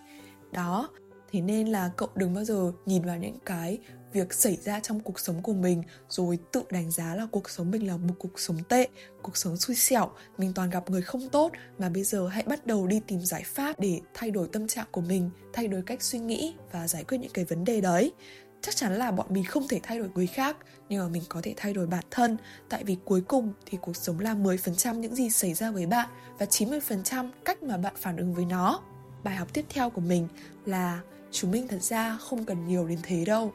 Đó, 0.53 0.89
thế 1.33 1.41
nên 1.41 1.69
là 1.69 1.91
cậu 1.97 2.09
đừng 2.15 2.35
bao 2.35 2.45
giờ 2.45 2.73
nhìn 2.87 3.03
vào 3.03 3.17
những 3.17 3.39
cái 3.45 3.79
việc 4.13 4.35
xảy 4.35 4.59
ra 4.65 4.81
trong 4.81 5.01
cuộc 5.01 5.21
sống 5.21 5.43
của 5.43 5.53
mình, 5.53 5.83
rồi 6.09 6.39
tự 6.53 6.63
đánh 6.71 6.91
giá 6.91 7.15
là 7.15 7.27
cuộc 7.31 7.51
sống 7.51 7.71
mình 7.71 7.87
là 7.87 7.97
một 7.97 8.15
cuộc 8.19 8.41
sống 8.41 8.59
tệ, 8.69 8.89
cuộc 9.23 9.37
sống 9.37 9.57
xui 9.57 9.77
xẻo, 9.77 10.11
mình 10.39 10.53
toàn 10.55 10.71
gặp 10.71 10.91
người 10.91 11.03
không 11.03 11.29
tốt, 11.29 11.53
mà 11.79 11.89
bây 11.89 12.05
giờ 12.05 12.29
hãy 12.29 12.43
bắt 12.43 12.67
đầu 12.67 12.87
đi 12.87 13.01
tìm 13.07 13.21
giải 13.21 13.43
pháp 13.47 13.81
để 13.81 14.01
thay 14.15 14.31
đổi 14.31 14.49
tâm 14.53 14.69
trạng 14.69 14.87
của 14.91 15.01
mình, 15.01 15.31
thay 15.53 15.69
đổi 15.69 15.83
cách 15.87 16.03
suy 16.03 16.19
nghĩ 16.19 16.55
và 16.73 16.89
giải 16.89 17.05
quyết 17.05 17.19
những 17.19 17.33
cái 17.35 17.45
vấn 17.45 17.65
đề 17.65 17.81
đấy. 17.81 18.13
Chắc 18.61 18.77
chắn 18.77 18.95
là 18.95 19.11
bọn 19.11 19.27
mình 19.31 19.45
không 19.45 19.69
thể 19.69 19.81
thay 19.83 19.99
đổi 19.99 20.09
người 20.15 20.27
khác, 20.27 20.57
nhưng 20.89 21.01
mà 21.01 21.09
mình 21.09 21.23
có 21.29 21.41
thể 21.43 21.55
thay 21.57 21.73
đổi 21.73 21.87
bản 21.87 22.05
thân. 22.11 22.37
Tại 22.69 22.85
vì 22.85 22.97
cuối 23.05 23.21
cùng 23.21 23.53
thì 23.67 23.79
cuộc 23.81 23.97
sống 23.97 24.21
là 24.21 24.35
10% 24.35 24.95
những 24.95 25.15
gì 25.15 25.31
xảy 25.31 25.55
ra 25.55 25.71
với 25.71 25.87
bạn 25.87 26.09
và 26.39 26.47
90% 26.47 27.31
cách 27.45 27.63
mà 27.63 27.77
bạn 27.77 27.95
phản 27.97 28.17
ứng 28.17 28.35
với 28.35 28.45
nó. 28.45 28.81
Bài 29.25 29.37
học 29.37 29.49
tiếp 29.53 29.65
theo 29.69 29.91
của 29.91 30.01
mình 30.01 30.29
là, 30.67 31.01
chúng 31.31 31.51
mình 31.51 31.69
thật 31.69 31.83
ra 31.83 32.19
không 32.21 32.45
cần 32.45 32.69
nhiều 32.69 32.87
đến 32.87 32.99
thế 33.03 33.25
đâu 33.25 33.53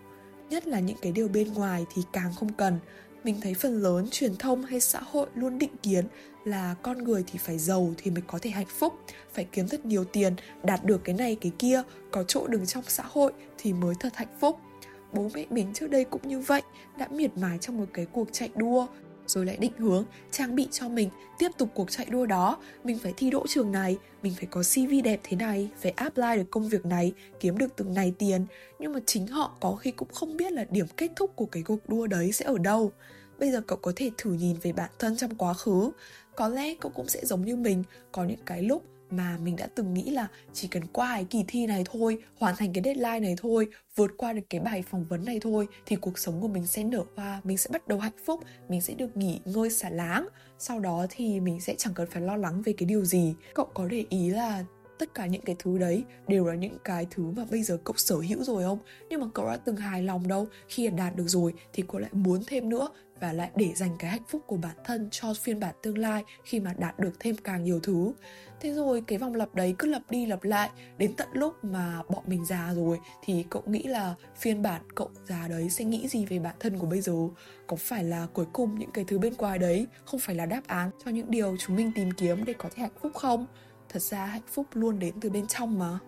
nhất 0.50 0.68
là 0.68 0.80
những 0.80 0.98
cái 1.01 1.12
điều 1.12 1.27
bên 1.27 1.54
ngoài 1.54 1.86
thì 1.96 2.01
càng 2.13 2.34
không 2.36 2.54
cần. 2.54 2.80
Mình 3.24 3.42
thấy 3.42 3.54
phần 3.54 3.82
lớn 3.82 4.08
truyền 4.12 4.36
thông 4.36 4.63
hay 4.63 4.80
xã 4.80 5.00
hội 5.00 5.27
luôn 5.36 5.60
định 5.60 5.77
kiến 5.84 6.06
là 6.46 6.75
con 6.82 7.04
người 7.04 7.24
thì 7.27 7.39
phải 7.39 7.58
giàu 7.58 7.94
thì 7.98 8.12
mới 8.12 8.22
có 8.27 8.39
thể 8.42 8.50
hạnh 8.50 8.68
phúc, 8.80 8.94
phải 9.34 9.48
kiếm 9.51 9.68
thật 9.68 9.86
nhiều 9.86 10.04
tiền, 10.04 10.36
đạt 10.63 10.86
được 10.86 11.04
cái 11.04 11.16
này, 11.16 11.38
cái 11.42 11.51
kia, 11.60 11.82
có 12.12 12.24
chỗ 12.24 12.48
đứng 12.48 12.66
trong 12.66 12.84
xã 12.88 13.04
hội 13.08 13.34
thì 13.58 13.74
mới 13.74 13.96
thật 14.00 14.16
hạnh 14.16 14.38
phúc. 14.39 14.60
Bố 15.13 15.30
mẹ 15.34 15.46
mình 15.50 15.74
trước 15.74 15.88
đây 15.88 16.04
cũng 16.04 16.27
như 16.27 16.39
vậy, 16.39 16.62
đã 16.98 17.08
miệt 17.12 17.38
mài 17.38 17.58
trong 17.58 17.77
một 17.77 17.86
cái 17.94 18.06
cuộc 18.06 18.27
chạy 18.32 18.50
đua 18.56 18.88
rồi 19.27 19.46
lại 19.46 19.57
định 19.57 19.72
hướng, 19.77 20.05
trang 20.31 20.55
bị 20.55 20.67
cho 20.72 20.89
mình, 20.89 21.10
tiếp 21.39 21.51
tục 21.57 21.69
cuộc 21.74 21.91
chạy 21.91 22.05
đua 22.05 22.25
đó. 22.25 22.57
Mình 22.84 23.00
phải 23.00 23.13
thi 23.17 23.29
đỗ 23.29 23.48
trường 23.48 23.72
này, 23.72 23.98
mình 24.24 24.34
phải 24.38 24.48
có 24.51 24.62
cv 24.62 24.91
đẹp 25.03 25.19
thế 25.24 25.38
này, 25.38 25.69
phải 25.77 25.91
apply 25.91 26.36
được 26.36 26.51
công 26.51 26.69
việc 26.69 26.86
này, 26.86 27.13
kiếm 27.39 27.57
được 27.57 27.75
từng 27.75 27.93
này 27.93 28.13
tiền. 28.17 28.46
Nhưng 28.79 28.93
mà 28.93 29.00
chính 29.05 29.27
họ 29.27 29.57
có 29.60 29.75
khi 29.75 29.91
cũng 29.91 30.10
không 30.13 30.38
biết 30.38 30.51
là 30.51 30.65
điểm 30.69 30.88
kết 30.98 31.12
thúc 31.15 31.36
của 31.36 31.46
cái 31.46 31.63
cuộc 31.63 31.89
đua 31.89 32.07
đấy 32.07 32.31
sẽ 32.31 32.46
ở 32.46 32.57
đâu. 32.57 32.91
Bây 33.39 33.51
giờ 33.51 33.62
cậu 33.67 33.77
có 33.77 33.93
thể 33.96 34.12
thử 34.17 34.34
nhìn 34.34 34.57
về 34.62 34.72
bản 34.72 34.89
thân 35.00 35.17
trong 35.17 35.36
quá 35.36 35.53
khứ. 35.53 35.91
Có 36.36 36.48
lẽ 36.48 36.75
cậu 36.75 36.91
cũng 36.96 37.07
sẽ 37.07 37.25
giống 37.25 37.46
như 37.46 37.55
mình, 37.55 37.84
có 38.12 38.24
những 38.24 38.39
cái 38.46 38.62
lúc 38.63 38.84
mà 39.10 39.38
mình 39.44 39.56
đã 39.56 39.68
từng 39.76 39.94
nghĩ 39.94 40.10
là 40.10 40.28
chỉ 40.54 40.68
cần 40.68 40.84
qua 40.94 41.14
cái 41.14 41.26
kỳ 41.30 41.44
thi 41.48 41.68
này 41.68 41.84
thôi, 41.92 42.18
hoàn 42.40 42.56
thành 42.56 42.74
cái 42.74 42.84
deadline 42.84 43.20
này 43.20 43.36
thôi, 43.38 43.68
vượt 43.96 44.12
qua 44.18 44.34
được 44.34 44.42
cái 44.50 44.62
bài 44.62 44.82
phỏng 44.82 45.06
vấn 45.06 45.26
này 45.26 45.40
thôi, 45.42 45.68
thì 45.86 45.96
cuộc 45.96 46.20
sống 46.20 46.42
của 46.42 46.48
mình 46.48 46.68
sẽ 46.68 46.84
nở 46.84 47.04
hoa, 47.16 47.42
mình 47.44 47.58
sẽ 47.58 47.70
bắt 47.74 47.88
đầu 47.88 48.00
hạnh 48.00 48.18
phúc, 48.26 48.40
mình 48.70 48.82
sẽ 48.82 48.94
được 48.94 49.18
nghỉ 49.18 49.40
ngơi 49.46 49.70
xả 49.70 49.90
láng. 49.90 50.28
Sau 50.60 50.80
đó 50.80 51.06
thì 51.10 51.40
mình 51.40 51.62
sẽ 51.62 51.76
chẳng 51.78 51.94
cần 51.94 52.08
phải 52.12 52.22
lo 52.22 52.38
lắng 52.38 52.62
về 52.62 52.74
cái 52.78 52.86
điều 52.86 53.06
gì. 53.06 53.36
Cậu 53.54 53.66
có 53.74 53.86
để 53.86 54.06
ý 54.10 54.30
là 54.30 54.64
tất 55.00 55.14
cả 55.14 55.26
những 55.26 55.42
cái 55.42 55.56
thứ 55.60 55.78
đấy 55.78 56.04
đều 56.28 56.46
là 56.46 56.56
những 56.56 56.78
cái 56.84 57.08
thứ 57.12 57.24
mà 57.32 57.46
bây 57.52 57.64
giờ 57.64 57.78
cậu 57.84 57.96
sở 57.98 58.16
hữu 58.16 58.44
rồi 58.44 58.64
không? 58.64 58.80
Nhưng 59.10 59.22
mà 59.22 59.28
cậu 59.34 59.46
đã 59.46 59.58
từng 59.58 59.76
hài 59.76 60.04
lòng 60.04 60.28
đâu? 60.28 60.48
Khi 60.68 60.88
đạt 60.88 61.16
được 61.16 61.28
rồi 61.28 61.54
thì 61.74 61.84
cậu 61.88 62.02
lại 62.02 62.10
muốn 62.14 62.44
thêm 62.48 62.70
nữa 62.70 62.90
và 63.19 63.33
lại 63.33 63.50
để 63.55 63.74
dành 63.75 63.95
cái 64.00 64.12
hạnh 64.12 64.21
phúc 64.27 64.41
của 64.47 64.57
bản 64.57 64.75
thân 64.83 65.07
cho 65.12 65.33
phiên 65.33 65.59
bản 65.59 65.75
tương 65.83 65.97
lai 65.97 66.24
khi 66.43 66.59
mà 66.59 66.74
đạt 66.77 67.00
được 67.00 67.13
thêm 67.19 67.36
càng 67.43 67.63
nhiều 67.63 67.79
thứ. 67.83 68.13
Thế 68.59 68.74
rồi 68.74 69.03
cái 69.07 69.17
vòng 69.17 69.36
lặp 69.36 69.55
đấy 69.55 69.75
cứ 69.79 69.88
lặp 69.88 70.01
đi 70.09 70.25
lặp 70.25 70.43
lại, 70.43 70.69
đến 70.97 71.13
tận 71.13 71.27
lúc 71.33 71.63
mà 71.63 72.03
bọn 72.09 72.24
mình 72.27 72.45
già 72.45 72.74
rồi 72.75 73.00
thì 73.24 73.45
cậu 73.50 73.63
nghĩ 73.65 73.83
là 73.83 74.15
phiên 74.36 74.62
bản 74.62 74.81
cậu 74.95 75.09
già 75.27 75.47
đấy 75.47 75.69
sẽ 75.69 75.86
nghĩ 75.86 76.07
gì 76.07 76.25
về 76.25 76.39
bản 76.39 76.55
thân 76.59 76.79
của 76.79 76.88
bây 76.88 77.01
giờ? 77.01 77.13
Có 77.67 77.75
phải 77.75 78.03
là 78.03 78.27
cuối 78.33 78.45
cùng 78.53 78.79
những 78.79 78.91
cái 78.91 79.05
thứ 79.07 79.19
bên 79.19 79.33
ngoài 79.38 79.59
đấy 79.59 79.88
không 80.05 80.19
phải 80.19 80.36
là 80.36 80.45
đáp 80.45 80.62
án 80.67 80.89
cho 81.05 81.12
những 81.12 81.31
điều 81.31 81.57
chúng 81.57 81.75
mình 81.75 81.91
tìm 81.95 82.12
kiếm 82.12 82.45
để 82.45 82.53
có 82.57 82.69
thể 82.75 82.81
hạnh 82.81 82.97
phúc 83.01 83.12
không? 83.15 83.45
Thật 83.89 84.01
ra 84.01 84.25
hạnh 84.25 84.41
phúc 84.47 84.67
luôn 84.74 85.00
đến 85.00 85.13
từ 85.21 85.29
bên 85.29 85.47
trong 85.47 85.79
mà 85.79 86.00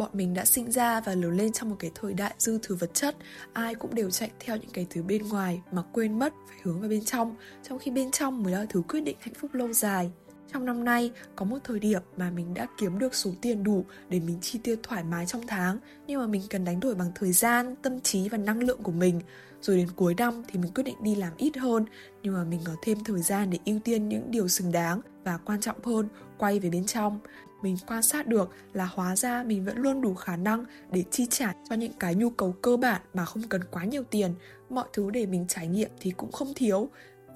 bọn 0.00 0.10
mình 0.12 0.34
đã 0.34 0.44
sinh 0.44 0.70
ra 0.70 1.00
và 1.00 1.14
lớn 1.14 1.36
lên 1.36 1.52
trong 1.52 1.70
một 1.70 1.76
cái 1.78 1.90
thời 1.94 2.14
đại 2.14 2.34
dư 2.38 2.58
thừa 2.62 2.74
vật 2.74 2.94
chất. 2.94 3.16
Ai 3.52 3.74
cũng 3.74 3.94
đều 3.94 4.10
chạy 4.10 4.30
theo 4.40 4.56
những 4.56 4.70
cái 4.72 4.86
thứ 4.90 5.02
bên 5.02 5.28
ngoài 5.28 5.62
mà 5.72 5.82
quên 5.92 6.18
mất, 6.18 6.32
phải 6.48 6.58
hướng 6.62 6.80
vào 6.80 6.88
bên 6.88 7.04
trong. 7.04 7.36
Trong 7.68 7.78
khi 7.78 7.90
bên 7.90 8.10
trong 8.10 8.42
mới 8.42 8.52
là 8.52 8.66
thứ 8.68 8.82
quyết 8.88 9.00
định 9.00 9.16
hạnh 9.20 9.34
phúc 9.34 9.54
lâu 9.54 9.72
dài. 9.72 10.10
Trong 10.52 10.64
năm 10.64 10.84
nay, 10.84 11.10
có 11.36 11.44
một 11.44 11.58
thời 11.64 11.78
điểm 11.78 12.02
mà 12.16 12.30
mình 12.30 12.54
đã 12.54 12.66
kiếm 12.78 12.98
được 12.98 13.14
số 13.14 13.30
tiền 13.40 13.64
đủ 13.64 13.84
để 14.08 14.20
mình 14.20 14.38
chi 14.40 14.58
tiêu 14.62 14.76
thoải 14.82 15.04
mái 15.04 15.26
trong 15.26 15.46
tháng. 15.46 15.78
Nhưng 16.06 16.20
mà 16.20 16.26
mình 16.26 16.42
cần 16.50 16.64
đánh 16.64 16.80
đổi 16.80 16.94
bằng 16.94 17.12
thời 17.14 17.32
gian, 17.32 17.76
tâm 17.82 18.00
trí 18.00 18.28
và 18.28 18.38
năng 18.38 18.62
lượng 18.62 18.82
của 18.82 18.92
mình. 18.92 19.20
Rồi 19.62 19.76
đến 19.76 19.88
cuối 19.96 20.14
năm 20.14 20.42
thì 20.48 20.58
mình 20.58 20.72
quyết 20.74 20.84
định 20.84 20.96
đi 21.02 21.14
làm 21.14 21.32
ít 21.36 21.56
hơn. 21.56 21.84
Nhưng 22.22 22.34
mà 22.34 22.44
mình 22.44 22.60
có 22.64 22.72
thêm 22.82 23.04
thời 23.04 23.22
gian 23.22 23.50
để 23.50 23.58
ưu 23.64 23.78
tiên 23.78 24.08
những 24.08 24.30
điều 24.30 24.48
xứng 24.48 24.72
đáng 24.72 25.00
và 25.24 25.36
quan 25.36 25.60
trọng 25.60 25.84
hơn, 25.84 26.08
quay 26.38 26.60
về 26.60 26.70
bên 26.70 26.86
trong 26.86 27.20
mình 27.62 27.76
quan 27.86 28.02
sát 28.02 28.26
được 28.26 28.50
là 28.72 28.84
hóa 28.84 29.16
ra 29.16 29.42
mình 29.42 29.64
vẫn 29.64 29.78
luôn 29.78 30.00
đủ 30.00 30.14
khả 30.14 30.36
năng 30.36 30.64
để 30.92 31.04
chi 31.10 31.26
trả 31.30 31.54
cho 31.70 31.76
những 31.76 31.92
cái 31.92 32.14
nhu 32.14 32.30
cầu 32.30 32.54
cơ 32.62 32.76
bản 32.76 33.00
mà 33.14 33.24
không 33.24 33.42
cần 33.48 33.64
quá 33.70 33.84
nhiều 33.84 34.02
tiền. 34.04 34.34
Mọi 34.70 34.88
thứ 34.92 35.10
để 35.10 35.26
mình 35.26 35.46
trải 35.48 35.66
nghiệm 35.66 35.90
thì 36.00 36.10
cũng 36.10 36.32
không 36.32 36.52
thiếu 36.56 36.90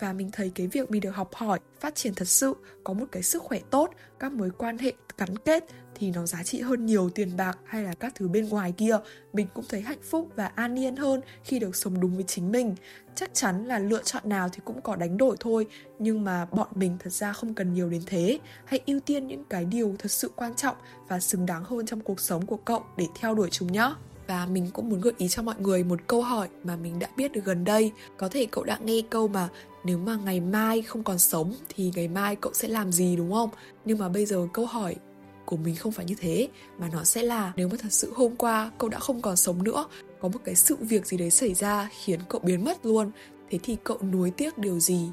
và 0.04 0.12
mình 0.12 0.30
thấy 0.32 0.52
cái 0.54 0.66
việc 0.66 0.90
mình 0.90 1.00
được 1.00 1.10
học 1.10 1.34
hỏi, 1.34 1.58
phát 1.80 1.94
triển 1.94 2.14
thật 2.14 2.28
sự, 2.28 2.54
có 2.84 2.92
một 2.92 3.04
cái 3.12 3.22
sức 3.22 3.42
khỏe 3.42 3.58
tốt, 3.70 3.90
các 4.18 4.32
mối 4.32 4.50
quan 4.58 4.78
hệ 4.78 4.92
gắn 5.18 5.38
kết 5.38 5.64
thì 5.94 6.10
nó 6.10 6.26
giá 6.26 6.42
trị 6.42 6.60
hơn 6.60 6.86
nhiều 6.86 7.10
tiền 7.10 7.36
bạc 7.36 7.58
hay 7.64 7.82
là 7.82 7.92
các 8.00 8.14
thứ 8.14 8.28
bên 8.28 8.48
ngoài 8.48 8.72
kia. 8.76 8.98
Mình 9.32 9.46
cũng 9.54 9.64
thấy 9.68 9.80
hạnh 9.80 10.02
phúc 10.02 10.28
và 10.36 10.46
an 10.46 10.78
yên 10.78 10.96
hơn 10.96 11.20
khi 11.44 11.58
được 11.58 11.76
sống 11.76 12.00
đúng 12.00 12.14
với 12.14 12.24
chính 12.24 12.52
mình. 12.52 12.74
Chắc 13.14 13.30
chắn 13.34 13.64
là 13.66 13.78
lựa 13.78 14.02
chọn 14.02 14.22
nào 14.28 14.48
thì 14.52 14.60
cũng 14.64 14.80
có 14.80 14.96
đánh 14.96 15.16
đổi 15.16 15.36
thôi, 15.40 15.66
nhưng 15.98 16.24
mà 16.24 16.44
bọn 16.44 16.68
mình 16.74 16.96
thật 16.98 17.12
ra 17.12 17.32
không 17.32 17.54
cần 17.54 17.74
nhiều 17.74 17.90
đến 17.90 18.02
thế. 18.06 18.38
Hãy 18.64 18.80
ưu 18.86 19.00
tiên 19.00 19.26
những 19.26 19.44
cái 19.44 19.64
điều 19.64 19.94
thật 19.98 20.10
sự 20.10 20.30
quan 20.36 20.54
trọng 20.54 20.76
và 21.08 21.20
xứng 21.20 21.46
đáng 21.46 21.64
hơn 21.64 21.86
trong 21.86 22.00
cuộc 22.00 22.20
sống 22.20 22.46
của 22.46 22.56
cậu 22.56 22.82
để 22.96 23.06
theo 23.20 23.34
đuổi 23.34 23.48
chúng 23.50 23.72
nhé 23.72 23.94
và 24.26 24.46
mình 24.46 24.70
cũng 24.72 24.88
muốn 24.88 25.00
gợi 25.00 25.12
ý 25.18 25.28
cho 25.28 25.42
mọi 25.42 25.54
người 25.58 25.84
một 25.84 26.00
câu 26.06 26.22
hỏi 26.22 26.48
mà 26.64 26.76
mình 26.76 26.98
đã 26.98 27.08
biết 27.16 27.32
được 27.32 27.44
gần 27.44 27.64
đây. 27.64 27.92
Có 28.16 28.28
thể 28.28 28.46
cậu 28.50 28.64
đã 28.64 28.78
nghe 28.84 29.00
câu 29.10 29.28
mà 29.28 29.48
nếu 29.84 29.98
mà 29.98 30.16
ngày 30.16 30.40
mai 30.40 30.82
không 30.82 31.02
còn 31.02 31.18
sống 31.18 31.54
thì 31.68 31.92
ngày 31.94 32.08
mai 32.08 32.36
cậu 32.36 32.52
sẽ 32.52 32.68
làm 32.68 32.92
gì, 32.92 33.16
đúng 33.16 33.32
không? 33.32 33.50
Nhưng 33.84 33.98
mà 33.98 34.08
bây 34.08 34.26
giờ 34.26 34.46
câu 34.52 34.66
hỏi 34.66 34.96
của 35.44 35.56
mình 35.56 35.76
không 35.76 35.92
phải 35.92 36.04
như 36.04 36.14
thế, 36.18 36.48
mà 36.78 36.88
nó 36.92 37.04
sẽ 37.04 37.22
là 37.22 37.52
nếu 37.56 37.68
mà 37.68 37.76
thật 37.78 37.92
sự 37.92 38.12
hôm 38.16 38.36
qua 38.36 38.70
cậu 38.78 38.90
đã 38.90 38.98
không 38.98 39.22
còn 39.22 39.36
sống 39.36 39.62
nữa, 39.62 39.86
có 40.20 40.28
một 40.28 40.38
cái 40.44 40.54
sự 40.54 40.76
việc 40.80 41.06
gì 41.06 41.16
đấy 41.16 41.30
xảy 41.30 41.54
ra 41.54 41.88
khiến 42.04 42.20
cậu 42.28 42.40
biến 42.44 42.64
mất 42.64 42.86
luôn, 42.86 43.10
thế 43.50 43.58
thì 43.62 43.76
cậu 43.84 43.98
nuối 44.12 44.30
tiếc 44.30 44.58
điều 44.58 44.80
gì 44.80 45.08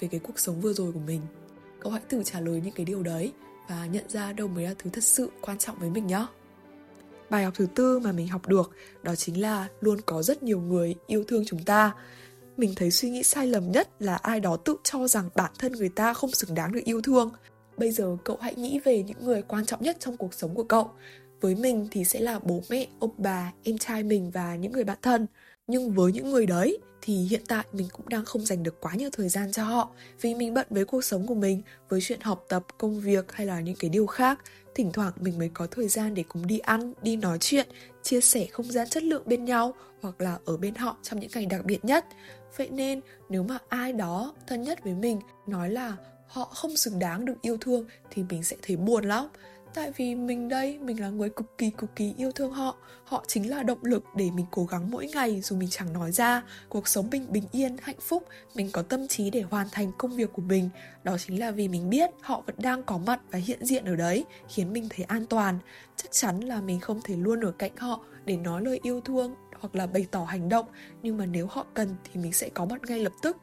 về 0.00 0.08
cái 0.08 0.20
cuộc 0.20 0.38
sống 0.38 0.60
vừa 0.60 0.72
rồi 0.72 0.92
của 0.92 1.00
mình? 1.06 1.20
Cậu 1.80 1.92
hãy 1.92 2.02
tự 2.08 2.22
trả 2.24 2.40
lời 2.40 2.60
những 2.64 2.74
cái 2.74 2.86
điều 2.86 3.02
đấy 3.02 3.32
và 3.68 3.86
nhận 3.86 4.08
ra 4.08 4.32
đâu 4.32 4.48
mới 4.48 4.64
là 4.64 4.74
thứ 4.78 4.90
thật 4.90 5.04
sự 5.04 5.30
quan 5.40 5.58
trọng 5.58 5.78
với 5.78 5.90
mình 5.90 6.06
nhé 6.06 6.26
bài 7.30 7.44
học 7.44 7.54
thứ 7.56 7.66
tư 7.74 7.98
mà 7.98 8.12
mình 8.12 8.28
học 8.28 8.48
được, 8.48 8.70
đó 9.02 9.14
chính 9.14 9.40
là 9.40 9.68
luôn 9.80 10.00
có 10.06 10.22
rất 10.22 10.42
nhiều 10.42 10.60
người 10.60 10.94
yêu 11.06 11.24
thương 11.28 11.44
chúng 11.46 11.64
ta. 11.64 11.94
Mình 12.56 12.72
thấy 12.76 12.90
suy 12.90 13.10
nghĩ 13.10 13.22
sai 13.22 13.46
lầm 13.46 13.72
nhất 13.72 13.88
là 13.98 14.16
ai 14.16 14.40
đó 14.40 14.56
tự 14.56 14.76
cho 14.84 15.08
rằng 15.08 15.28
bản 15.34 15.52
thân 15.58 15.72
người 15.72 15.88
ta 15.88 16.14
không 16.14 16.30
xứng 16.30 16.54
đáng 16.54 16.72
được 16.72 16.84
yêu 16.84 17.02
thương. 17.02 17.30
Bây 17.76 17.90
giờ 17.90 18.16
cậu 18.24 18.36
hãy 18.40 18.54
nghĩ 18.54 18.80
về 18.84 19.02
những 19.02 19.24
người 19.24 19.42
quan 19.42 19.66
trọng 19.66 19.82
nhất 19.82 19.96
trong 20.00 20.16
cuộc 20.16 20.34
sống 20.34 20.54
của 20.54 20.64
cậu. 20.64 20.90
Với 21.40 21.54
mình 21.54 21.88
thì 21.90 22.04
sẽ 22.04 22.20
là 22.20 22.38
bố 22.38 22.62
mẹ, 22.70 22.86
ông 22.98 23.14
bà, 23.18 23.52
em 23.64 23.78
trai 23.78 24.02
mình 24.02 24.30
và 24.30 24.56
những 24.56 24.72
người 24.72 24.84
bạn 24.84 24.98
thân. 25.02 25.26
Nhưng 25.66 25.92
với 25.94 26.12
những 26.12 26.30
người 26.30 26.46
đấy 26.46 26.78
thì 27.02 27.14
hiện 27.14 27.42
tại 27.48 27.64
mình 27.72 27.88
cũng 27.92 28.08
đang 28.08 28.24
không 28.24 28.46
dành 28.46 28.62
được 28.62 28.80
quá 28.80 28.94
nhiều 28.94 29.10
thời 29.12 29.28
gian 29.28 29.52
cho 29.52 29.64
họ 29.64 29.90
vì 30.20 30.34
mình 30.34 30.54
bận 30.54 30.66
với 30.70 30.84
cuộc 30.84 31.04
sống 31.04 31.26
của 31.26 31.34
mình, 31.34 31.62
với 31.88 32.00
chuyện 32.02 32.20
học 32.20 32.44
tập, 32.48 32.66
công 32.78 33.00
việc 33.00 33.32
hay 33.32 33.46
là 33.46 33.60
những 33.60 33.76
cái 33.76 33.90
điều 33.90 34.06
khác 34.06 34.38
thỉnh 34.78 34.92
thoảng 34.92 35.12
mình 35.20 35.38
mới 35.38 35.50
có 35.54 35.66
thời 35.70 35.88
gian 35.88 36.14
để 36.14 36.24
cùng 36.28 36.46
đi 36.46 36.58
ăn, 36.58 36.92
đi 37.02 37.16
nói 37.16 37.38
chuyện, 37.40 37.68
chia 38.02 38.20
sẻ 38.20 38.46
không 38.46 38.72
gian 38.72 38.88
chất 38.88 39.02
lượng 39.02 39.22
bên 39.26 39.44
nhau 39.44 39.74
hoặc 40.02 40.20
là 40.20 40.38
ở 40.44 40.56
bên 40.56 40.74
họ 40.74 40.96
trong 41.02 41.20
những 41.20 41.30
ngày 41.34 41.46
đặc 41.46 41.64
biệt 41.64 41.84
nhất. 41.84 42.04
Vậy 42.56 42.68
nên, 42.70 43.00
nếu 43.28 43.42
mà 43.42 43.58
ai 43.68 43.92
đó 43.92 44.34
thân 44.46 44.62
nhất 44.62 44.84
với 44.84 44.94
mình, 44.94 45.20
nói 45.46 45.70
là 45.70 45.96
họ 46.26 46.44
không 46.44 46.76
xứng 46.76 46.98
đáng 46.98 47.24
được 47.24 47.34
yêu 47.42 47.56
thương 47.60 47.84
thì 48.10 48.22
mình 48.28 48.42
sẽ 48.42 48.56
thấy 48.62 48.76
buồn 48.76 49.04
lắm 49.04 49.28
tại 49.74 49.92
vì 49.96 50.14
mình 50.14 50.48
đây, 50.48 50.78
mình 50.78 51.00
là 51.00 51.08
người 51.08 51.30
cực 51.30 51.58
kỳ 51.58 51.70
cực 51.70 51.96
kỳ 51.96 52.14
yêu 52.16 52.32
thương 52.32 52.52
họ. 52.52 52.76
Họ 53.04 53.24
chính 53.26 53.50
là 53.50 53.62
động 53.62 53.78
lực 53.82 54.04
để 54.16 54.30
mình 54.30 54.46
cố 54.50 54.64
gắng 54.64 54.90
mỗi 54.90 55.06
ngày 55.06 55.40
dù 55.40 55.56
mình 55.56 55.68
chẳng 55.70 55.92
nói 55.92 56.12
ra. 56.12 56.42
Cuộc 56.68 56.88
sống 56.88 57.08
mình 57.10 57.26
bình 57.32 57.44
yên, 57.52 57.76
hạnh 57.82 58.00
phúc, 58.00 58.24
mình 58.54 58.70
có 58.72 58.82
tâm 58.82 59.08
trí 59.08 59.30
để 59.30 59.42
hoàn 59.42 59.66
thành 59.72 59.92
công 59.98 60.16
việc 60.16 60.32
của 60.32 60.42
mình. 60.42 60.70
Đó 61.04 61.16
chính 61.18 61.40
là 61.40 61.50
vì 61.50 61.68
mình 61.68 61.90
biết 61.90 62.10
họ 62.20 62.42
vẫn 62.46 62.54
đang 62.58 62.82
có 62.82 62.98
mặt 62.98 63.20
và 63.30 63.38
hiện 63.38 63.64
diện 63.64 63.84
ở 63.84 63.96
đấy, 63.96 64.24
khiến 64.48 64.72
mình 64.72 64.88
thấy 64.90 65.04
an 65.04 65.26
toàn. 65.26 65.58
Chắc 65.96 66.12
chắn 66.12 66.40
là 66.40 66.60
mình 66.60 66.80
không 66.80 67.00
thể 67.04 67.16
luôn 67.16 67.40
ở 67.40 67.52
cạnh 67.52 67.76
họ 67.76 68.04
để 68.24 68.36
nói 68.36 68.62
lời 68.64 68.80
yêu 68.82 69.00
thương 69.00 69.34
hoặc 69.60 69.74
là 69.74 69.86
bày 69.86 70.06
tỏ 70.10 70.24
hành 70.24 70.48
động, 70.48 70.66
nhưng 71.02 71.16
mà 71.16 71.26
nếu 71.26 71.46
họ 71.46 71.66
cần 71.74 71.94
thì 72.04 72.20
mình 72.20 72.32
sẽ 72.32 72.48
có 72.48 72.64
mặt 72.64 72.80
ngay 72.88 72.98
lập 72.98 73.12
tức 73.22 73.36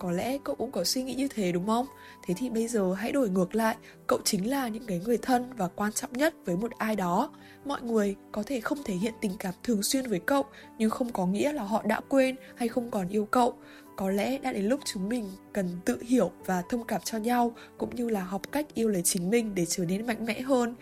có 0.00 0.10
lẽ 0.10 0.38
cậu 0.44 0.54
cũng 0.54 0.72
có 0.72 0.84
suy 0.84 1.02
nghĩ 1.02 1.14
như 1.14 1.28
thế, 1.28 1.52
đúng 1.52 1.66
không? 1.66 1.86
Thế 2.22 2.34
thì 2.38 2.50
bây 2.50 2.68
giờ 2.68 2.94
hãy 2.94 3.12
đổi 3.12 3.28
ngược 3.30 3.54
lại. 3.54 3.76
Cậu 4.06 4.18
chính 4.24 4.50
là 4.50 4.68
những 4.68 4.86
cái 4.86 5.00
người 5.04 5.18
thân 5.18 5.52
và 5.56 5.68
quan 5.68 5.92
trọng 5.92 6.12
nhất 6.12 6.34
với 6.44 6.56
một 6.56 6.72
ai 6.78 6.96
đó. 6.96 7.30
Mọi 7.64 7.82
người 7.82 8.16
có 8.32 8.42
thể 8.46 8.60
không 8.60 8.78
thể 8.84 8.94
hiện 8.94 9.14
tình 9.20 9.32
cảm 9.38 9.54
thường 9.62 9.82
xuyên 9.82 10.06
với 10.06 10.20
cậu, 10.26 10.44
nhưng 10.78 10.90
không 10.90 11.12
có 11.12 11.26
nghĩa 11.26 11.52
là 11.52 11.62
họ 11.62 11.82
đã 11.82 12.00
quên 12.08 12.36
hay 12.56 12.68
không 12.68 12.90
còn 12.90 13.08
yêu 13.08 13.24
cậu. 13.24 13.54
Có 13.96 14.10
lẽ 14.10 14.38
đã 14.38 14.52
đến 14.52 14.64
lúc 14.64 14.80
chúng 14.84 15.08
mình 15.08 15.28
cần 15.52 15.68
tự 15.84 16.02
hiểu 16.02 16.30
và 16.46 16.62
thông 16.68 16.84
cảm 16.84 17.00
cho 17.04 17.18
nhau, 17.18 17.52
cũng 17.78 17.96
như 17.96 18.08
là 18.08 18.24
học 18.24 18.42
cách 18.52 18.66
yêu 18.74 18.88
lấy 18.88 19.02
chính 19.02 19.30
mình 19.30 19.54
để 19.54 19.66
trở 19.66 19.84
nên 19.84 20.06
mạnh 20.06 20.26
mẽ 20.26 20.40
hơn. 20.40 20.74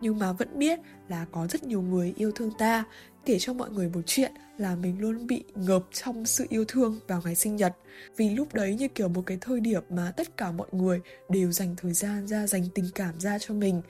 Nhưng 0.00 0.18
mà 0.18 0.32
vẫn 0.32 0.48
biết 0.58 0.80
là 1.08 1.26
có 1.32 1.46
rất 1.46 1.64
nhiều 1.64 1.82
người 1.82 2.14
yêu 2.16 2.32
thương 2.34 2.50
ta 2.58 2.84
kể 3.26 3.38
cho 3.38 3.52
mọi 3.52 3.70
người 3.70 3.88
một 3.88 4.00
chuyện 4.06 4.32
là 4.58 4.74
mình 4.74 5.00
luôn 5.00 5.26
bị 5.26 5.44
ngợp 5.54 5.82
trong 5.92 6.26
sự 6.26 6.46
yêu 6.48 6.64
thương 6.68 6.98
vào 7.08 7.22
ngày 7.24 7.34
sinh 7.34 7.56
nhật. 7.56 7.76
Vì 8.16 8.30
lúc 8.30 8.54
đấy 8.54 8.74
như 8.74 8.88
kiểu 8.88 9.08
một 9.08 9.22
cái 9.26 9.38
thời 9.40 9.60
điểm 9.60 9.82
mà 9.90 10.12
tất 10.16 10.36
cả 10.36 10.52
mọi 10.52 10.68
người 10.72 11.00
đều 11.28 11.52
dành 11.52 11.74
thời 11.76 11.92
gian 11.92 12.26
ra, 12.26 12.46
dành 12.46 12.62
tình 12.74 12.84
cảm 12.94 13.20
ra 13.20 13.38
cho 13.38 13.54
mình. 13.54 13.82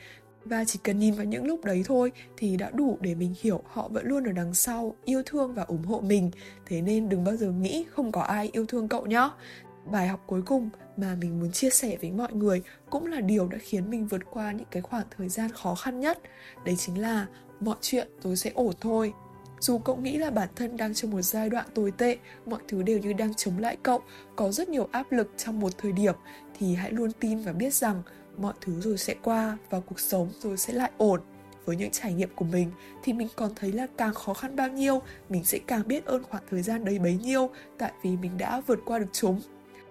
Và 0.45 0.64
chỉ 0.64 0.78
cần 0.83 0.99
nhìn 0.99 1.14
vào 1.14 1.25
những 1.25 1.47
lúc 1.47 1.64
đấy 1.64 1.83
thôi 1.87 2.12
thì 2.37 2.57
đã 2.57 2.71
đủ 2.71 2.99
để 3.00 3.14
mình 3.14 3.35
hiểu 3.40 3.62
họ 3.66 3.88
vẫn 3.88 4.07
luôn 4.07 4.25
ở 4.25 4.33
đằng 4.33 4.55
sau 4.55 4.95
yêu 5.05 5.23
thương 5.26 5.55
và 5.55 5.62
ủng 5.62 5.85
hộ 5.85 6.00
mình. 6.00 6.31
Thế 6.66 6.83
nên 6.83 7.09
đừng 7.09 7.25
bao 7.25 7.37
giờ 7.37 7.50
nghĩ 7.50 7.85
không 7.90 8.12
có 8.12 8.21
ai 8.21 8.50
yêu 8.52 8.66
thương 8.66 8.88
cậu 8.88 9.07
nhé 9.07 9.28
bài 9.90 10.09
học 10.09 10.21
cuối 10.26 10.43
cùng 10.43 10.71
mà 10.97 11.16
mình 11.21 11.40
muốn 11.40 11.52
chia 11.52 11.71
sẻ 11.71 11.97
với 12.00 12.11
mọi 12.11 12.33
người 12.33 12.62
cũng 12.90 13.07
là 13.07 13.21
điều 13.21 13.49
đã 13.49 13.59
khiến 13.59 13.90
mình 13.90 14.07
vượt 14.07 14.23
qua 14.31 14.52
những 14.52 14.66
cái 14.71 14.83
khoảng 14.83 15.07
thời 15.16 15.28
gian 15.28 15.50
khó 15.50 15.75
khăn 15.75 16.00
nhất. 16.00 16.19
Đấy 16.64 16.76
chính 16.78 17.00
là 17.00 17.26
mọi 17.61 17.76
chuyện 17.81 18.09
rồi 18.23 18.37
sẽ 18.37 18.50
ổn 18.55 18.75
thôi 18.81 19.12
dù 19.60 19.78
cậu 19.78 19.96
nghĩ 19.96 20.18
là 20.18 20.30
bản 20.30 20.48
thân 20.56 20.76
đang 20.76 20.94
trong 20.94 21.10
một 21.10 21.22
giai 21.22 21.50
đoạn 21.50 21.66
tồi 21.75 21.90
tệ, 21.90 22.16
mọi 22.46 22.60
thứ 22.68 22.82
đều 22.82 22.98
như 22.98 23.12
đang 23.12 23.34
chống 23.34 23.58
lại 23.58 23.76
cậu, 23.82 24.00
có 24.36 24.52
rất 24.52 24.68
nhiều 24.68 24.88
áp 24.92 25.12
lực 25.12 25.30
trong 25.36 25.60
một 25.60 25.78
thời 25.78 25.92
điểm, 25.92 26.14
thì 26.58 26.75
hãy 26.75 26.92
luôn 26.92 27.12
tin 27.12 27.38
và 27.38 27.52
biết 27.52 27.75
rằng 27.75 28.02
mọi 28.36 28.54
thứ 28.60 28.80
rồi 28.80 28.98
sẽ 28.98 29.14
qua 29.22 29.58
và 29.70 29.80
cuộc 29.80 30.00
sống 30.00 30.28
rồi 30.40 30.56
sẽ 30.56 30.72
lại 30.72 30.90
ổn. 30.96 31.20
Với 31.64 31.76
những 31.76 31.90
trải 31.90 32.12
nghiệm 32.12 32.28
của 32.34 32.44
mình 32.44 32.70
thì 33.02 33.12
mình 33.12 33.28
còn 33.36 33.54
thấy 33.54 33.72
là 33.72 33.86
càng 33.98 34.14
khó 34.14 34.34
khăn 34.34 34.56
bao 34.56 34.68
nhiêu, 34.68 35.02
mình 35.28 35.44
sẽ 35.44 35.58
càng 35.66 35.88
biết 35.88 36.04
ơn 36.04 36.22
khoảng 36.22 36.42
thời 36.50 36.62
gian 36.62 36.84
đấy 36.84 36.98
bấy 36.98 37.16
nhiêu, 37.16 37.50
tại 37.78 37.92
vì 38.02 38.16
mình 38.16 38.38
đã 38.38 38.60
vượt 38.66 38.78
qua 38.84 38.98
được 38.98 39.08
chúng 39.12 39.40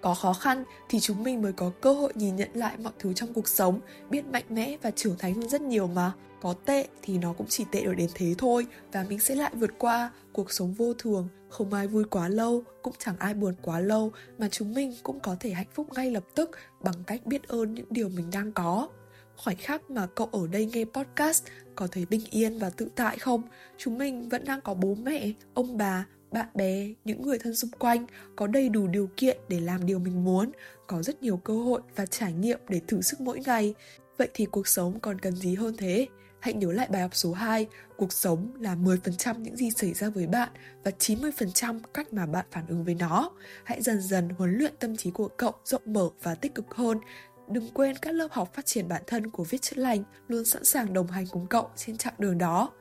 có 0.05 0.13
khó 0.13 0.33
khăn 0.33 0.63
thì 0.89 0.99
chúng 0.99 1.23
mình 1.23 1.41
mới 1.41 1.53
có 1.53 1.71
cơ 1.81 1.93
hội 1.93 2.13
nhìn 2.15 2.35
nhận 2.35 2.49
lại 2.53 2.77
mọi 2.83 2.93
thứ 2.99 3.13
trong 3.13 3.33
cuộc 3.33 3.47
sống 3.47 3.79
biết 4.09 4.25
mạnh 4.25 4.43
mẽ 4.49 4.77
và 4.81 4.91
trưởng 4.91 5.17
thành 5.17 5.33
hơn 5.33 5.49
rất 5.49 5.61
nhiều 5.61 5.87
mà 5.87 6.11
có 6.41 6.53
tệ 6.65 6.87
thì 7.01 7.17
nó 7.17 7.33
cũng 7.33 7.47
chỉ 7.49 7.65
tệ 7.71 7.81
ở 7.81 7.93
đến 7.93 8.09
thế 8.13 8.35
thôi, 8.37 8.67
và 8.91 9.05
mình 9.09 9.19
sẽ 9.19 9.35
lại 9.35 9.51
vượt 9.55 9.71
qua 9.77 10.11
cuộc 10.33 10.51
sống 10.51 10.73
vô 10.73 10.93
thường. 10.93 11.27
Không 11.49 11.73
ai 11.73 11.87
vui 11.87 12.03
quá 12.03 12.29
lâu, 12.29 12.63
cũng 12.81 12.93
chẳng 12.99 13.15
ai 13.19 13.33
buồn 13.33 13.53
quá 13.61 13.79
lâu, 13.79 14.11
mà 14.37 14.49
chúng 14.51 14.73
mình 14.73 14.93
cũng 15.03 15.19
có 15.19 15.35
thể 15.39 15.49
hạnh 15.49 15.67
phúc 15.73 15.87
ngay 15.93 16.11
lập 16.11 16.23
tức 16.35 16.51
bằng 16.83 17.03
cách 17.07 17.25
biết 17.25 17.47
ơn 17.47 17.73
những 17.73 17.85
điều 17.89 18.09
mình 18.09 18.29
đang 18.31 18.51
có. 18.51 18.89
Khoảnh 19.37 19.57
khắc 19.57 19.89
mà 19.89 20.07
cậu 20.15 20.29
ở 20.31 20.47
đây 20.47 20.65
nghe 20.65 20.85
podcast 20.93 21.43
có 21.75 21.87
thấy 21.91 22.05
bình 22.05 22.21
yên 22.29 22.59
và 22.59 22.69
tự 22.69 22.87
tại 22.95 23.17
không? 23.17 23.41
Chúng 23.77 23.97
mình 23.97 24.29
vẫn 24.29 24.45
đang 24.45 24.61
có 24.61 24.73
bố 24.73 24.95
mẹ, 24.95 25.31
ông 25.53 25.77
bà, 25.77 26.05
bạn 26.31 26.47
bè, 26.53 26.87
những 27.05 27.21
người 27.21 27.39
thân 27.39 27.55
xung 27.55 27.71
quanh, 27.71 28.05
có 28.35 28.47
đầy 28.47 28.69
đủ 28.69 28.87
điều 28.87 29.09
kiện 29.17 29.37
để 29.47 29.59
làm 29.59 29.85
điều 29.85 29.99
mình 29.99 30.23
muốn, 30.23 30.51
có 30.87 31.03
rất 31.03 31.23
nhiều 31.23 31.37
cơ 31.37 31.53
hội 31.53 31.81
và 31.95 32.05
trải 32.05 32.33
nghiệm 32.33 32.59
để 32.69 32.81
thử 32.87 33.01
sức 33.01 33.21
mỗi 33.21 33.39
ngày. 33.45 33.73
Vậy 34.17 34.29
thì 34.33 34.45
cuộc 34.45 34.67
sống 34.67 34.99
còn 34.99 35.19
cần 35.19 35.35
gì 35.35 35.55
hơn 35.55 35.77
thế? 35.77 36.07
Hãy 36.45 36.53
nhớ 36.53 36.71
lại 36.71 36.87
bài 36.91 37.01
học 37.01 37.15
số 37.15 37.33
2, 37.33 37.67
cuộc 37.97 38.13
sống 38.13 38.51
là 38.59 38.75
10% 38.75 39.39
những 39.39 39.55
gì 39.55 39.71
xảy 39.71 39.93
ra 39.93 40.09
với 40.09 40.27
bạn 40.27 40.49
và 40.83 40.91
90% 40.99 41.79
cách 41.93 42.13
mà 42.13 42.25
bạn 42.25 42.45
phản 42.51 42.67
ứng 42.67 42.83
với 42.83 42.95
nó. 42.95 43.31
Hãy 43.63 43.81
dần 43.81 44.01
dần 44.01 44.29
huấn 44.29 44.57
luyện 44.57 44.73
tâm 44.79 44.97
trí 44.97 45.11
của 45.11 45.27
cậu 45.27 45.53
rộng 45.63 45.81
mở 45.85 46.09
và 46.23 46.35
tích 46.35 46.55
cực 46.55 46.75
hơn. 46.75 46.99
Đừng 47.47 47.69
quên 47.73 47.95
các 48.01 48.13
lớp 48.13 48.27
học 48.31 48.53
phát 48.53 48.65
triển 48.65 48.87
bản 48.87 49.01
thân 49.07 49.29
của 49.29 49.43
Viết 49.43 49.61
Chữa 49.61 49.81
Lành 49.81 50.03
luôn 50.27 50.45
sẵn 50.45 50.65
sàng 50.65 50.93
đồng 50.93 51.07
hành 51.07 51.25
cùng 51.31 51.47
cậu 51.47 51.69
trên 51.75 51.97
chặng 51.97 52.13
đường 52.17 52.37
đó. 52.37 52.71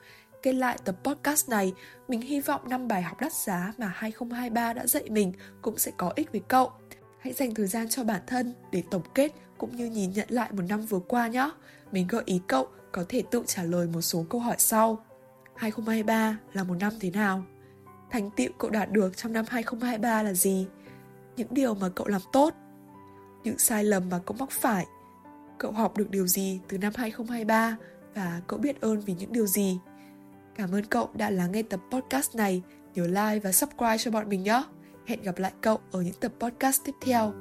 Kết 0.43 0.53
lại 0.53 0.79
tập 0.85 0.97
podcast 1.05 1.49
này, 1.49 1.73
mình 2.09 2.21
hy 2.21 2.41
vọng 2.41 2.69
năm 2.69 2.89
bài 2.89 3.03
học 3.03 3.21
đắt 3.21 3.33
giá 3.33 3.73
mà 3.79 3.93
2023 3.95 4.73
đã 4.73 4.87
dạy 4.87 5.11
mình 5.11 5.33
cũng 5.63 5.79
sẽ 5.79 5.93
có 5.97 6.13
ích 6.17 6.33
với 6.33 6.43
cậu. 6.49 6.73
Hãy 7.21 7.33
dành 7.33 7.55
thời 7.55 7.67
gian 7.67 7.89
cho 7.89 8.05
bản 8.05 8.23
thân 8.27 8.55
để 8.73 8.83
tổng 8.91 9.05
kết 9.15 9.33
cũng 9.59 9.77
như 9.77 9.87
nhìn 9.87 10.13
nhận 10.13 10.27
lại 10.31 10.53
một 10.53 10.65
năm 10.69 10.87
vừa 10.87 11.01
qua 11.09 11.29
nhé. 11.29 11.51
Mình 11.93 12.07
gợi 12.07 12.23
ý 12.27 12.41
cậu 12.47 12.69
có 12.95 13.05
thể 13.09 13.23
tự 13.31 13.43
trả 13.47 13.63
lời 13.63 13.87
một 13.87 14.01
số 14.01 14.25
câu 14.31 14.41
hỏi 14.41 14.57
sau. 14.59 15.05
2023 15.55 16.39
là 16.53 16.65
một 16.65 16.75
năm 16.81 16.93
thế 17.01 17.11
nào? 17.11 17.45
Thành 18.11 18.31
tựu 18.31 18.49
cậu 18.59 18.71
đạt 18.71 18.91
được 18.91 19.17
trong 19.17 19.33
năm 19.33 19.45
2023 19.49 20.23
là 20.23 20.33
gì? 20.33 20.67
Những 21.37 21.49
điều 21.51 21.75
mà 21.75 21.89
cậu 21.89 22.07
làm 22.07 22.21
tốt? 22.33 22.55
Những 23.45 23.59
sai 23.59 23.85
lầm 23.85 24.09
mà 24.11 24.21
cậu 24.27 24.37
mắc 24.41 24.51
phải? 24.51 24.87
Cậu 25.59 25.73
học 25.73 25.97
được 25.97 26.11
điều 26.11 26.27
gì 26.27 26.61
từ 26.69 26.79
năm 26.79 26.93
2023 26.97 27.77
và 28.15 28.41
cậu 28.47 28.59
biết 28.59 28.81
ơn 28.81 29.01
vì 29.01 29.15
những 29.15 29.33
điều 29.33 29.47
gì? 29.47 29.79
Cảm 30.55 30.75
ơn 30.75 30.85
cậu 30.85 31.11
đã 31.15 31.31
lắng 31.31 31.53
nghe 31.53 31.63
tập 31.63 31.81
podcast 31.91 32.35
này. 32.35 32.63
Nhớ 32.95 33.07
like 33.07 33.41
và 33.45 33.53
subscribe 33.53 33.99
cho 33.99 34.11
bọn 34.11 34.29
mình 34.29 34.43
nhé. 34.43 34.63
Hẹn 35.07 35.23
gặp 35.23 35.39
lại 35.39 35.53
cậu 35.61 35.79
ở 35.93 36.03
những 36.03 36.21
tập 36.21 36.33
podcast 36.41 36.81
tiếp 36.85 36.95
theo. 37.01 37.33